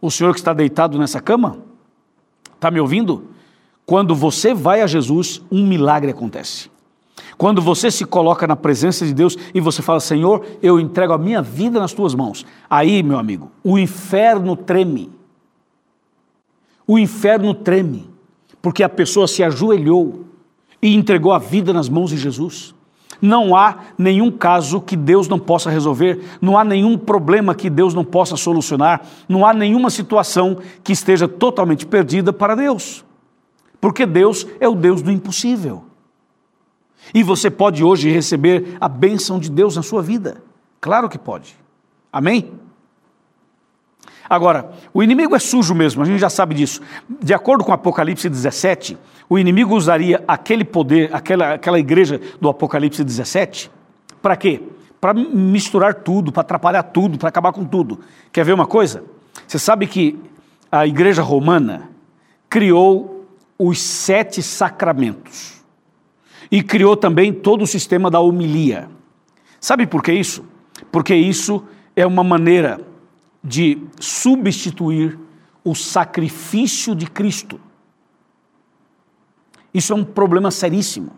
O 0.01 0.11
senhor 0.11 0.33
que 0.33 0.39
está 0.39 0.53
deitado 0.53 0.97
nessa 0.97 1.21
cama? 1.21 1.59
Está 2.55 2.69
me 2.69 2.79
ouvindo? 2.79 3.29
Quando 3.85 4.15
você 4.15 4.53
vai 4.53 4.81
a 4.81 4.87
Jesus, 4.87 5.41
um 5.51 5.65
milagre 5.65 6.11
acontece. 6.11 6.71
Quando 7.37 7.61
você 7.61 7.89
se 7.91 8.05
coloca 8.05 8.47
na 8.47 8.55
presença 8.55 9.05
de 9.05 9.13
Deus 9.13 9.37
e 9.53 9.59
você 9.59 9.81
fala, 9.81 9.99
Senhor, 9.99 10.45
eu 10.61 10.79
entrego 10.79 11.13
a 11.13 11.17
minha 11.17 11.41
vida 11.41 11.79
nas 11.79 11.93
tuas 11.93 12.13
mãos. 12.13 12.45
Aí, 12.69 13.03
meu 13.03 13.17
amigo, 13.17 13.51
o 13.63 13.77
inferno 13.77 14.55
treme. 14.55 15.11
O 16.85 16.97
inferno 16.99 17.53
treme, 17.53 18.09
porque 18.61 18.83
a 18.83 18.89
pessoa 18.89 19.27
se 19.27 19.43
ajoelhou 19.43 20.25
e 20.81 20.93
entregou 20.93 21.31
a 21.31 21.39
vida 21.39 21.71
nas 21.71 21.87
mãos 21.87 22.09
de 22.09 22.17
Jesus. 22.17 22.75
Não 23.23 23.55
há 23.55 23.77
nenhum 23.97 24.29
caso 24.29 24.81
que 24.81 24.97
Deus 24.97 25.29
não 25.29 25.39
possa 25.39 25.69
resolver, 25.69 26.21
não 26.41 26.57
há 26.57 26.63
nenhum 26.65 26.97
problema 26.97 27.55
que 27.55 27.69
Deus 27.69 27.93
não 27.93 28.03
possa 28.03 28.35
solucionar, 28.35 29.01
não 29.29 29.45
há 29.45 29.53
nenhuma 29.53 29.89
situação 29.89 30.57
que 30.83 30.91
esteja 30.91 31.25
totalmente 31.25 31.85
perdida 31.85 32.33
para 32.33 32.53
Deus. 32.53 33.05
Porque 33.79 34.05
Deus 34.05 34.45
é 34.59 34.67
o 34.67 34.75
Deus 34.75 35.01
do 35.01 35.09
impossível. 35.09 35.85
E 37.13 37.23
você 37.23 37.49
pode 37.49 37.81
hoje 37.81 38.11
receber 38.11 38.75
a 38.77 38.89
bênção 38.89 39.39
de 39.39 39.49
Deus 39.49 39.77
na 39.77 39.83
sua 39.83 40.01
vida. 40.01 40.43
Claro 40.81 41.07
que 41.07 41.17
pode. 41.17 41.55
Amém? 42.11 42.51
Agora, 44.33 44.71
o 44.91 45.03
inimigo 45.03 45.35
é 45.35 45.39
sujo 45.39 45.75
mesmo, 45.75 46.01
a 46.01 46.05
gente 46.05 46.17
já 46.17 46.29
sabe 46.29 46.55
disso. 46.55 46.81
De 47.21 47.35
acordo 47.35 47.63
com 47.63 47.71
Apocalipse 47.71 48.27
17, 48.27 48.97
o 49.29 49.37
inimigo 49.37 49.75
usaria 49.75 50.23
aquele 50.27 50.63
poder, 50.63 51.13
aquela, 51.13 51.53
aquela 51.53 51.79
igreja 51.79 52.19
do 52.41 52.49
Apocalipse 52.49 53.03
17, 53.03 53.69
para 54.23 54.35
quê? 54.35 54.59
Para 54.99 55.13
misturar 55.13 55.93
tudo, 55.93 56.31
para 56.31 56.41
atrapalhar 56.41 56.81
tudo, 56.81 57.19
para 57.19 57.29
acabar 57.29 57.53
com 57.53 57.63
tudo. 57.63 57.99
Quer 58.31 58.43
ver 58.43 58.53
uma 58.53 58.65
coisa? 58.65 59.03
Você 59.47 59.59
sabe 59.59 59.85
que 59.85 60.19
a 60.71 60.87
igreja 60.87 61.21
romana 61.21 61.91
criou 62.49 63.27
os 63.59 63.79
sete 63.79 64.41
sacramentos 64.41 65.63
e 66.51 66.63
criou 66.63 66.97
também 66.97 67.31
todo 67.31 67.61
o 67.61 67.67
sistema 67.67 68.09
da 68.09 68.19
homilia. 68.19 68.89
Sabe 69.59 69.85
por 69.85 70.01
que 70.01 70.11
isso? 70.11 70.43
Porque 70.91 71.13
isso 71.13 71.63
é 71.95 72.03
uma 72.03 72.23
maneira 72.23 72.92
de 73.43 73.81
substituir 73.99 75.19
o 75.63 75.75
sacrifício 75.75 76.95
de 76.95 77.07
Cristo. 77.07 77.59
Isso 79.73 79.91
é 79.91 79.95
um 79.95 80.03
problema 80.03 80.51
seríssimo. 80.51 81.11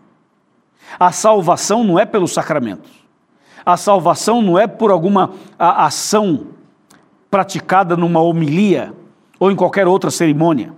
A 0.98 1.12
salvação 1.12 1.84
não 1.84 1.98
é 1.98 2.06
pelos 2.06 2.32
sacramentos. 2.32 2.90
A 3.64 3.76
salvação 3.76 4.40
não 4.40 4.58
é 4.58 4.66
por 4.66 4.90
alguma 4.90 5.32
ação 5.58 6.48
praticada 7.30 7.96
numa 7.96 8.20
homilia 8.20 8.94
ou 9.38 9.50
em 9.50 9.56
qualquer 9.56 9.86
outra 9.86 10.10
cerimônia. 10.10 10.72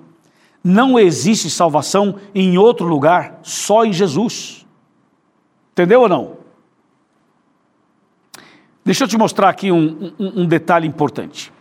Não 0.64 0.98
existe 0.98 1.50
salvação 1.50 2.16
em 2.34 2.58
outro 2.58 2.86
lugar, 2.86 3.38
só 3.42 3.84
em 3.84 3.92
Jesus. 3.92 4.66
Entendeu 5.72 6.00
ou 6.00 6.08
não? 6.08 6.37
Deixa 8.88 9.04
eu 9.04 9.08
te 9.08 9.18
mostrar 9.18 9.50
aqui 9.50 9.70
um, 9.70 10.14
um, 10.18 10.40
um 10.40 10.46
detalhe 10.46 10.88
importante. 10.88 11.52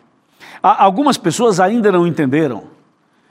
Há, 0.63 0.81
algumas 0.81 1.17
pessoas 1.17 1.59
ainda 1.59 1.91
não 1.91 2.07
entenderam, 2.07 2.63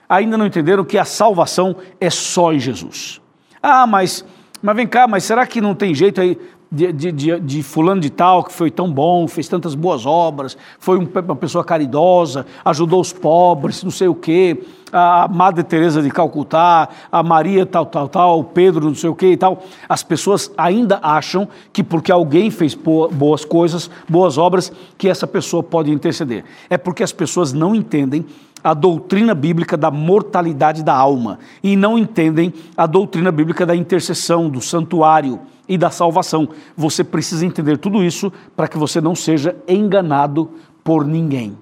ainda 0.07 0.37
não 0.37 0.45
entenderam 0.45 0.85
que 0.85 0.99
a 0.99 1.05
salvação 1.07 1.75
é 1.99 2.11
só 2.11 2.53
em 2.53 2.61
Jesus. 2.61 3.23
Ah, 3.63 3.87
mas, 3.87 4.23
mas 4.61 4.77
vem 4.77 4.87
cá, 4.87 5.09
mas 5.09 5.25
será 5.25 5.47
que 5.47 5.63
não 5.63 5.75
tem 5.75 5.95
jeito 5.95 6.21
aí 6.21 6.39
de, 6.70 6.92
de, 6.92 7.12
de, 7.12 7.40
de, 7.40 7.62
fulano 7.62 8.00
de 8.00 8.11
tal, 8.11 8.42
que 8.42 8.52
foi 8.52 8.70
tão 8.70 8.90
bom, 8.92 9.26
fez 9.29 9.48
tantas 9.48 9.74
boas 9.74 10.05
obras, 10.05 10.57
foi 10.79 10.98
uma 10.98 11.37
pessoa 11.37 11.64
caridosa, 11.64 12.44
ajudou 12.64 13.00
os 13.00 13.12
pobres, 13.12 13.83
não 13.85 13.90
sei 13.90 14.09
o 14.09 14.14
quê, 14.14 14.61
a 14.92 15.29
Madre 15.29 15.62
Teresa 15.62 16.02
de 16.02 16.11
Calcutá, 16.11 16.88
a 17.11 17.22
Maria 17.22 17.66
tal, 17.66 17.87
tal, 17.87 18.09
tal, 18.09 18.40
o 18.40 18.44
Pedro 18.44 18.87
não 18.87 18.94
sei 18.94 19.11
o 19.11 19.14
quê 19.14 19.33
e 19.33 19.37
tal. 19.37 19.62
As 19.88 20.02
pessoas 20.02 20.50
ainda 20.57 20.98
acham 21.02 21.48
que 21.72 21.83
porque 21.83 22.11
alguém 22.11 22.50
fez 22.50 22.74
boas 22.74 23.44
coisas, 23.44 23.90
boas 24.09 24.38
obras, 24.38 24.72
que 24.96 25.09
essa 25.09 25.26
pessoa 25.26 25.62
pode 25.62 25.90
interceder. 25.90 26.44
É 26.70 26.76
porque 26.76 27.02
as 27.02 27.12
pessoas 27.12 27.52
não 27.52 27.74
entendem 27.74 28.24
a 28.62 28.74
doutrina 28.74 29.35
bíblica 29.35 29.76
da 29.76 29.90
mortalidade 29.90 30.83
da 30.83 30.94
alma 30.94 31.38
e 31.62 31.76
não 31.76 31.96
entendem 31.96 32.52
a 32.76 32.87
doutrina 32.87 33.31
bíblica 33.31 33.64
da 33.64 33.76
intercessão, 33.76 34.48
do 34.48 34.61
santuário 34.61 35.40
e 35.68 35.76
da 35.76 35.90
salvação. 35.90 36.48
Você 36.76 37.02
precisa 37.02 37.44
entender 37.44 37.79
tudo 37.79 38.02
isso 38.02 38.33
para 38.55 38.68
que 38.68 38.79
você 38.79 39.00
não 39.00 39.14
seja 39.14 39.57
enganado 39.66 40.50
por 40.83 41.05
ninguém. 41.05 41.57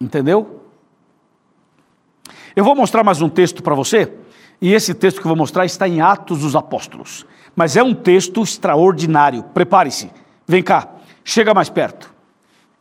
Entendeu? 0.00 0.60
Eu 2.54 2.64
vou 2.64 2.74
mostrar 2.74 3.02
mais 3.02 3.22
um 3.22 3.28
texto 3.28 3.62
para 3.62 3.74
você, 3.74 4.12
e 4.60 4.74
esse 4.74 4.94
texto 4.94 5.20
que 5.20 5.26
eu 5.26 5.30
vou 5.30 5.36
mostrar 5.36 5.64
está 5.64 5.88
em 5.88 6.00
Atos 6.00 6.40
dos 6.40 6.54
Apóstolos. 6.54 7.26
Mas 7.56 7.76
é 7.76 7.82
um 7.82 7.94
texto 7.94 8.42
extraordinário. 8.42 9.42
Prepare-se. 9.42 10.10
Vem 10.46 10.62
cá, 10.62 10.88
chega 11.24 11.52
mais 11.52 11.68
perto. 11.68 12.12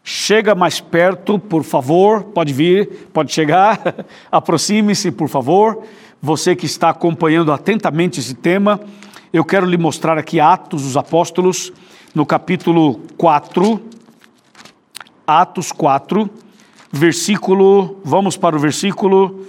Chega 0.04 0.56
mais 0.56 0.80
perto, 0.80 1.38
por 1.38 1.64
favor. 1.64 2.24
Pode 2.24 2.54
vir, 2.54 3.10
pode 3.14 3.32
chegar. 3.32 3.80
Aproxime-se, 4.32 5.12
por 5.12 5.30
favor. 5.30 5.84
você 6.22 6.56
que 6.56 6.66
está 6.66 6.90
acompanhando 6.90 7.52
atentamente 7.52 8.20
esse 8.20 8.36
tema, 8.36 8.80
eu 9.34 9.46
quero 9.46 9.66
lhe 9.66 9.78
mostrar 9.78 10.18
aqui 10.18 10.42
Atos 10.42 10.84
dos 10.84 10.98
Apóstolos, 10.98 11.72
no 12.14 12.26
capítulo 12.26 13.00
4. 13.18 13.82
Atos 15.26 15.72
4, 15.72 16.30
versículo. 16.92 18.02
Vamos 18.04 18.36
para 18.36 18.58
o 18.58 18.60
versículo 18.60 19.46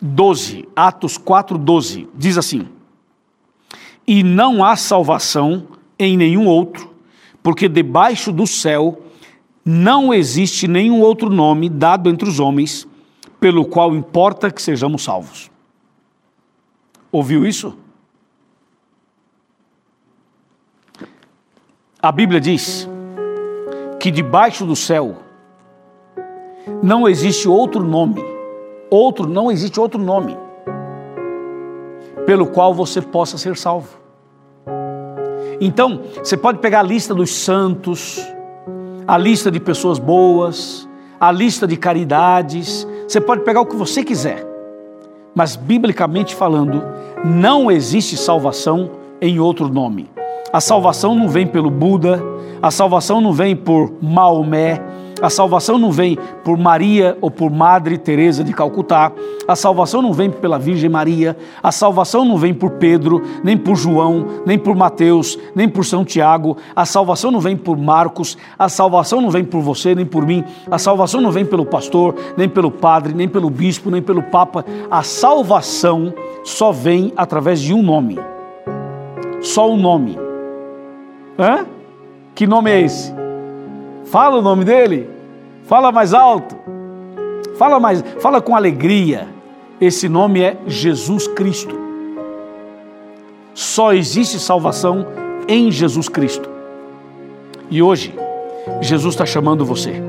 12. 0.00 0.68
Atos 0.74 1.16
4, 1.16 1.56
12. 1.56 2.08
Diz 2.12 2.36
assim: 2.36 2.66
E 4.04 4.24
não 4.24 4.64
há 4.64 4.74
salvação 4.74 5.68
em 5.96 6.16
nenhum 6.16 6.46
outro, 6.48 6.92
porque 7.40 7.68
debaixo 7.68 8.32
do 8.32 8.48
céu 8.48 9.00
não 9.64 10.12
existe 10.12 10.66
nenhum 10.66 11.00
outro 11.00 11.30
nome 11.30 11.68
dado 11.68 12.10
entre 12.10 12.28
os 12.28 12.40
homens 12.40 12.88
pelo 13.38 13.64
qual 13.64 13.94
importa 13.94 14.50
que 14.50 14.60
sejamos 14.60 15.04
salvos. 15.04 15.48
Ouviu 17.12 17.46
isso? 17.46 17.76
A 22.02 22.10
Bíblia 22.10 22.40
diz 22.40 22.88
que 23.98 24.10
debaixo 24.10 24.64
do 24.64 24.74
céu 24.74 25.16
não 26.82 27.06
existe 27.06 27.46
outro 27.46 27.84
nome, 27.84 28.24
outro 28.88 29.28
não 29.28 29.52
existe 29.52 29.78
outro 29.78 30.00
nome 30.00 30.34
pelo 32.24 32.46
qual 32.46 32.72
você 32.72 33.02
possa 33.02 33.36
ser 33.36 33.54
salvo. 33.54 34.00
Então, 35.60 36.00
você 36.16 36.38
pode 36.38 36.60
pegar 36.60 36.80
a 36.80 36.82
lista 36.82 37.14
dos 37.14 37.34
santos, 37.34 38.18
a 39.06 39.18
lista 39.18 39.50
de 39.50 39.60
pessoas 39.60 39.98
boas, 39.98 40.88
a 41.20 41.30
lista 41.30 41.66
de 41.66 41.76
caridades, 41.76 42.86
você 43.06 43.20
pode 43.20 43.42
pegar 43.42 43.60
o 43.60 43.66
que 43.66 43.76
você 43.76 44.02
quiser. 44.02 44.46
Mas, 45.34 45.54
biblicamente 45.54 46.34
falando, 46.34 46.82
não 47.22 47.70
existe 47.70 48.16
salvação 48.16 48.90
em 49.20 49.38
outro 49.38 49.68
nome. 49.68 50.08
A 50.52 50.60
salvação 50.60 51.14
não 51.14 51.28
vem 51.28 51.46
pelo 51.46 51.70
Buda, 51.70 52.20
a 52.60 52.70
salvação 52.70 53.20
não 53.20 53.32
vem 53.32 53.54
por 53.54 53.92
Maomé, 54.02 54.82
a 55.22 55.28
salvação 55.28 55.78
não 55.78 55.92
vem 55.92 56.18
por 56.42 56.56
Maria 56.56 57.16
ou 57.20 57.30
por 57.30 57.50
Madre 57.50 57.98
Teresa 57.98 58.42
de 58.42 58.52
Calcutá. 58.52 59.12
A 59.46 59.54
salvação 59.54 60.00
não 60.00 60.12
vem 60.12 60.30
pela 60.30 60.58
Virgem 60.58 60.88
Maria. 60.88 61.36
A 61.62 61.70
salvação 61.70 62.24
não 62.24 62.38
vem 62.38 62.54
por 62.54 62.70
Pedro, 62.72 63.22
nem 63.44 63.56
por 63.56 63.76
João, 63.76 64.26
nem 64.46 64.58
por 64.58 64.74
Mateus, 64.74 65.38
nem 65.54 65.68
por 65.68 65.84
São 65.84 66.04
Tiago. 66.04 66.56
A 66.74 66.86
salvação 66.86 67.30
não 67.30 67.38
vem 67.38 67.54
por 67.54 67.76
Marcos. 67.76 68.38
A 68.58 68.68
salvação 68.68 69.20
não 69.20 69.30
vem 69.30 69.44
por 69.44 69.60
você, 69.60 69.94
nem 69.94 70.06
por 70.06 70.26
mim. 70.26 70.42
A 70.70 70.78
salvação 70.78 71.20
não 71.20 71.30
vem 71.30 71.44
pelo 71.44 71.66
pastor, 71.66 72.14
nem 72.36 72.48
pelo 72.48 72.70
padre, 72.70 73.12
nem 73.12 73.28
pelo 73.28 73.50
bispo, 73.50 73.90
nem 73.90 74.00
pelo 74.00 74.22
papa. 74.22 74.64
A 74.90 75.02
salvação 75.02 76.14
só 76.44 76.72
vem 76.72 77.12
através 77.14 77.60
de 77.60 77.74
um 77.74 77.82
nome. 77.82 78.18
Só 79.42 79.70
um 79.70 79.76
nome. 79.76 80.29
Hã? 81.38 81.66
Que 82.34 82.46
nome 82.46 82.70
é 82.70 82.80
esse? 82.82 83.12
Fala 84.06 84.38
o 84.38 84.42
nome 84.42 84.64
dele. 84.64 85.08
Fala 85.64 85.92
mais 85.92 86.12
alto. 86.12 86.56
Fala 87.56 87.78
mais, 87.78 88.02
fala 88.20 88.40
com 88.40 88.56
alegria. 88.56 89.28
Esse 89.80 90.08
nome 90.08 90.40
é 90.40 90.56
Jesus 90.66 91.26
Cristo. 91.28 91.78
Só 93.54 93.92
existe 93.92 94.38
salvação 94.38 95.06
em 95.46 95.70
Jesus 95.70 96.08
Cristo. 96.08 96.48
E 97.70 97.82
hoje, 97.82 98.14
Jesus 98.80 99.14
está 99.14 99.26
chamando 99.26 99.64
você. 99.64 100.02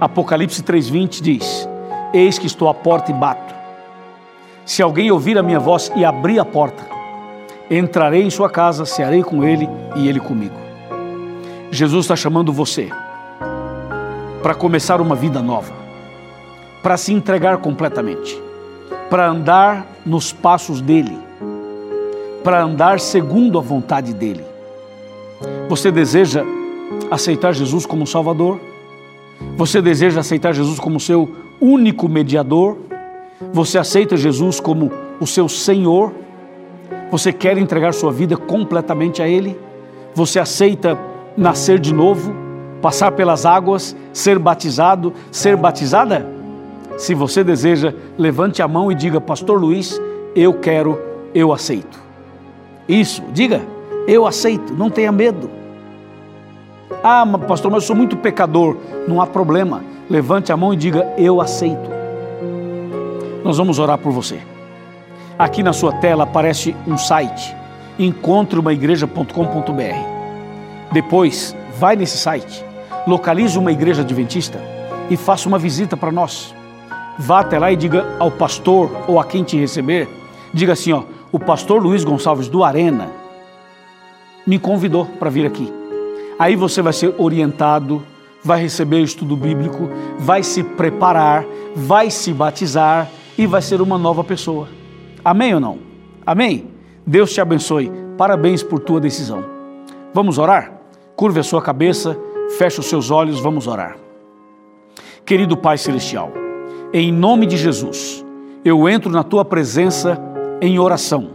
Apocalipse 0.00 0.62
3,20 0.62 1.22
diz: 1.22 1.68
Eis 2.12 2.38
que 2.38 2.46
estou 2.46 2.68
à 2.68 2.74
porta 2.74 3.10
e 3.10 3.14
bato. 3.14 3.54
Se 4.64 4.82
alguém 4.82 5.10
ouvir 5.10 5.38
a 5.38 5.42
minha 5.42 5.60
voz 5.60 5.92
e 5.94 6.04
abrir 6.04 6.38
a 6.38 6.44
porta, 6.44 6.93
entrarei 7.70 8.22
em 8.22 8.30
sua 8.30 8.50
casa, 8.50 8.84
cearei 8.84 9.22
com 9.22 9.44
ele 9.44 9.68
e 9.96 10.08
ele 10.08 10.20
comigo. 10.20 10.54
Jesus 11.70 12.04
está 12.04 12.14
chamando 12.14 12.52
você 12.52 12.88
para 14.42 14.54
começar 14.54 15.00
uma 15.00 15.14
vida 15.14 15.40
nova, 15.40 15.72
para 16.82 16.96
se 16.96 17.12
entregar 17.12 17.58
completamente, 17.58 18.40
para 19.08 19.26
andar 19.26 19.86
nos 20.04 20.32
passos 20.32 20.80
dele, 20.80 21.18
para 22.42 22.62
andar 22.62 23.00
segundo 23.00 23.58
a 23.58 23.62
vontade 23.62 24.12
dele. 24.12 24.44
Você 25.68 25.90
deseja 25.90 26.44
aceitar 27.10 27.52
Jesus 27.52 27.86
como 27.86 28.06
Salvador? 28.06 28.60
Você 29.56 29.80
deseja 29.80 30.20
aceitar 30.20 30.52
Jesus 30.52 30.78
como 30.78 31.00
seu 31.00 31.34
único 31.60 32.08
mediador? 32.08 32.76
Você 33.52 33.78
aceita 33.78 34.16
Jesus 34.16 34.60
como 34.60 34.92
o 35.18 35.26
seu 35.26 35.48
Senhor? 35.48 36.12
Você 37.10 37.32
quer 37.32 37.56
entregar 37.58 37.92
sua 37.92 38.12
vida 38.12 38.36
completamente 38.36 39.22
a 39.22 39.28
Ele? 39.28 39.58
Você 40.14 40.38
aceita 40.38 40.98
nascer 41.36 41.78
de 41.78 41.92
novo, 41.92 42.34
passar 42.80 43.12
pelas 43.12 43.46
águas, 43.46 43.96
ser 44.12 44.38
batizado, 44.38 45.12
ser 45.30 45.56
batizada? 45.56 46.26
Se 46.96 47.14
você 47.14 47.42
deseja, 47.42 47.94
levante 48.16 48.62
a 48.62 48.68
mão 48.68 48.90
e 48.90 48.94
diga: 48.94 49.20
Pastor 49.20 49.60
Luiz, 49.60 50.00
eu 50.34 50.54
quero, 50.54 51.00
eu 51.34 51.52
aceito. 51.52 51.98
Isso, 52.88 53.22
diga, 53.32 53.62
eu 54.06 54.26
aceito, 54.26 54.72
não 54.74 54.90
tenha 54.90 55.10
medo. 55.10 55.50
Ah, 57.02 57.26
pastor, 57.46 57.70
mas 57.70 57.82
eu 57.82 57.86
sou 57.88 57.96
muito 57.96 58.16
pecador. 58.16 58.76
Não 59.08 59.20
há 59.20 59.26
problema. 59.26 59.82
Levante 60.08 60.52
a 60.52 60.56
mão 60.56 60.72
e 60.72 60.76
diga: 60.76 61.12
Eu 61.18 61.40
aceito. 61.40 61.90
Nós 63.42 63.58
vamos 63.58 63.78
orar 63.78 63.98
por 63.98 64.12
você. 64.12 64.38
Aqui 65.36 65.64
na 65.64 65.72
sua 65.72 65.92
tela 65.92 66.22
aparece 66.22 66.76
um 66.86 66.96
site, 66.96 67.56
encontreumaigreja.com.br. 67.98 70.92
Depois, 70.92 71.56
vai 71.76 71.96
nesse 71.96 72.18
site, 72.18 72.64
localize 73.04 73.58
uma 73.58 73.72
igreja 73.72 74.02
adventista 74.02 74.60
e 75.10 75.16
faça 75.16 75.48
uma 75.48 75.58
visita 75.58 75.96
para 75.96 76.12
nós. 76.12 76.54
Vá 77.18 77.40
até 77.40 77.58
lá 77.58 77.72
e 77.72 77.76
diga 77.76 78.06
ao 78.20 78.30
pastor 78.30 78.88
ou 79.08 79.18
a 79.18 79.24
quem 79.24 79.42
te 79.42 79.58
receber, 79.58 80.08
diga 80.52 80.74
assim, 80.74 80.92
ó, 80.92 81.02
o 81.32 81.40
pastor 81.40 81.82
Luiz 81.82 82.04
Gonçalves 82.04 82.46
do 82.46 82.62
Arena 82.62 83.10
me 84.46 84.56
convidou 84.56 85.04
para 85.04 85.30
vir 85.30 85.46
aqui. 85.46 85.72
Aí 86.38 86.54
você 86.54 86.80
vai 86.80 86.92
ser 86.92 87.12
orientado, 87.18 88.04
vai 88.42 88.60
receber 88.60 88.96
o 88.96 89.04
estudo 89.04 89.36
bíblico, 89.36 89.88
vai 90.16 90.44
se 90.44 90.62
preparar, 90.62 91.44
vai 91.74 92.08
se 92.08 92.32
batizar 92.32 93.10
e 93.36 93.48
vai 93.48 93.62
ser 93.62 93.80
uma 93.80 93.98
nova 93.98 94.22
pessoa. 94.22 94.68
Amém 95.24 95.54
ou 95.54 95.60
não? 95.60 95.78
Amém? 96.26 96.66
Deus 97.06 97.32
te 97.32 97.40
abençoe. 97.40 97.90
Parabéns 98.18 98.62
por 98.62 98.78
tua 98.78 99.00
decisão. 99.00 99.42
Vamos 100.12 100.38
orar? 100.38 100.72
Curve 101.16 101.40
a 101.40 101.42
sua 101.42 101.62
cabeça, 101.62 102.16
feche 102.58 102.80
os 102.80 102.86
seus 102.86 103.10
olhos, 103.10 103.40
vamos 103.40 103.66
orar. 103.66 103.96
Querido 105.24 105.56
Pai 105.56 105.78
Celestial, 105.78 106.30
em 106.92 107.10
nome 107.10 107.46
de 107.46 107.56
Jesus, 107.56 108.24
eu 108.64 108.88
entro 108.88 109.10
na 109.10 109.22
tua 109.22 109.44
presença 109.44 110.20
em 110.60 110.78
oração, 110.78 111.30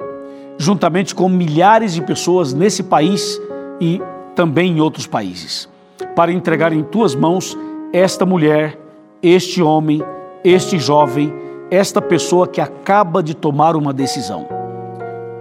juntamente 0.58 1.15
com 1.15 1.28
milhares 1.28 1.93
de 1.93 2.02
pessoas 2.02 2.54
nesse 2.54 2.84
país 2.84 3.41
e 3.82 4.02
também 4.36 4.73
em 4.73 4.82
outros 4.82 5.08
países, 5.08 5.67
para 6.15 6.32
entregar 6.32 6.71
em 6.71 6.84
tuas 6.84 7.15
mãos 7.15 7.58
esta 7.91 8.25
mulher, 8.25 8.80
este 9.21 9.62
homem, 9.62 10.04
este 10.43 10.78
jovem, 10.78 11.34
esta 11.71 12.01
pessoa 12.01 12.47
que 12.47 12.62
acaba 12.62 13.21
de 13.21 13.36
tomar 13.36 13.75
uma 13.75 13.93
decisão. 13.93 14.47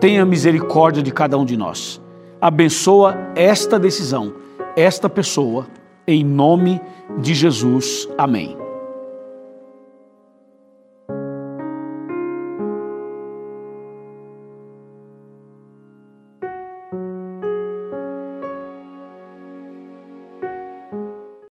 Tenha 0.01 0.25
misericórdia 0.25 1.03
de 1.03 1.11
cada 1.11 1.37
um 1.39 1.45
de 1.45 1.57
nós 1.57 2.01
abençoa 2.41 3.17
esta 3.35 3.79
decisão, 3.79 4.35
esta 4.77 5.09
pessoa, 5.09 5.67
em 6.07 6.25
nome 6.25 6.81
de 7.19 7.35
Jesus. 7.35 8.09
Amém. 8.17 8.68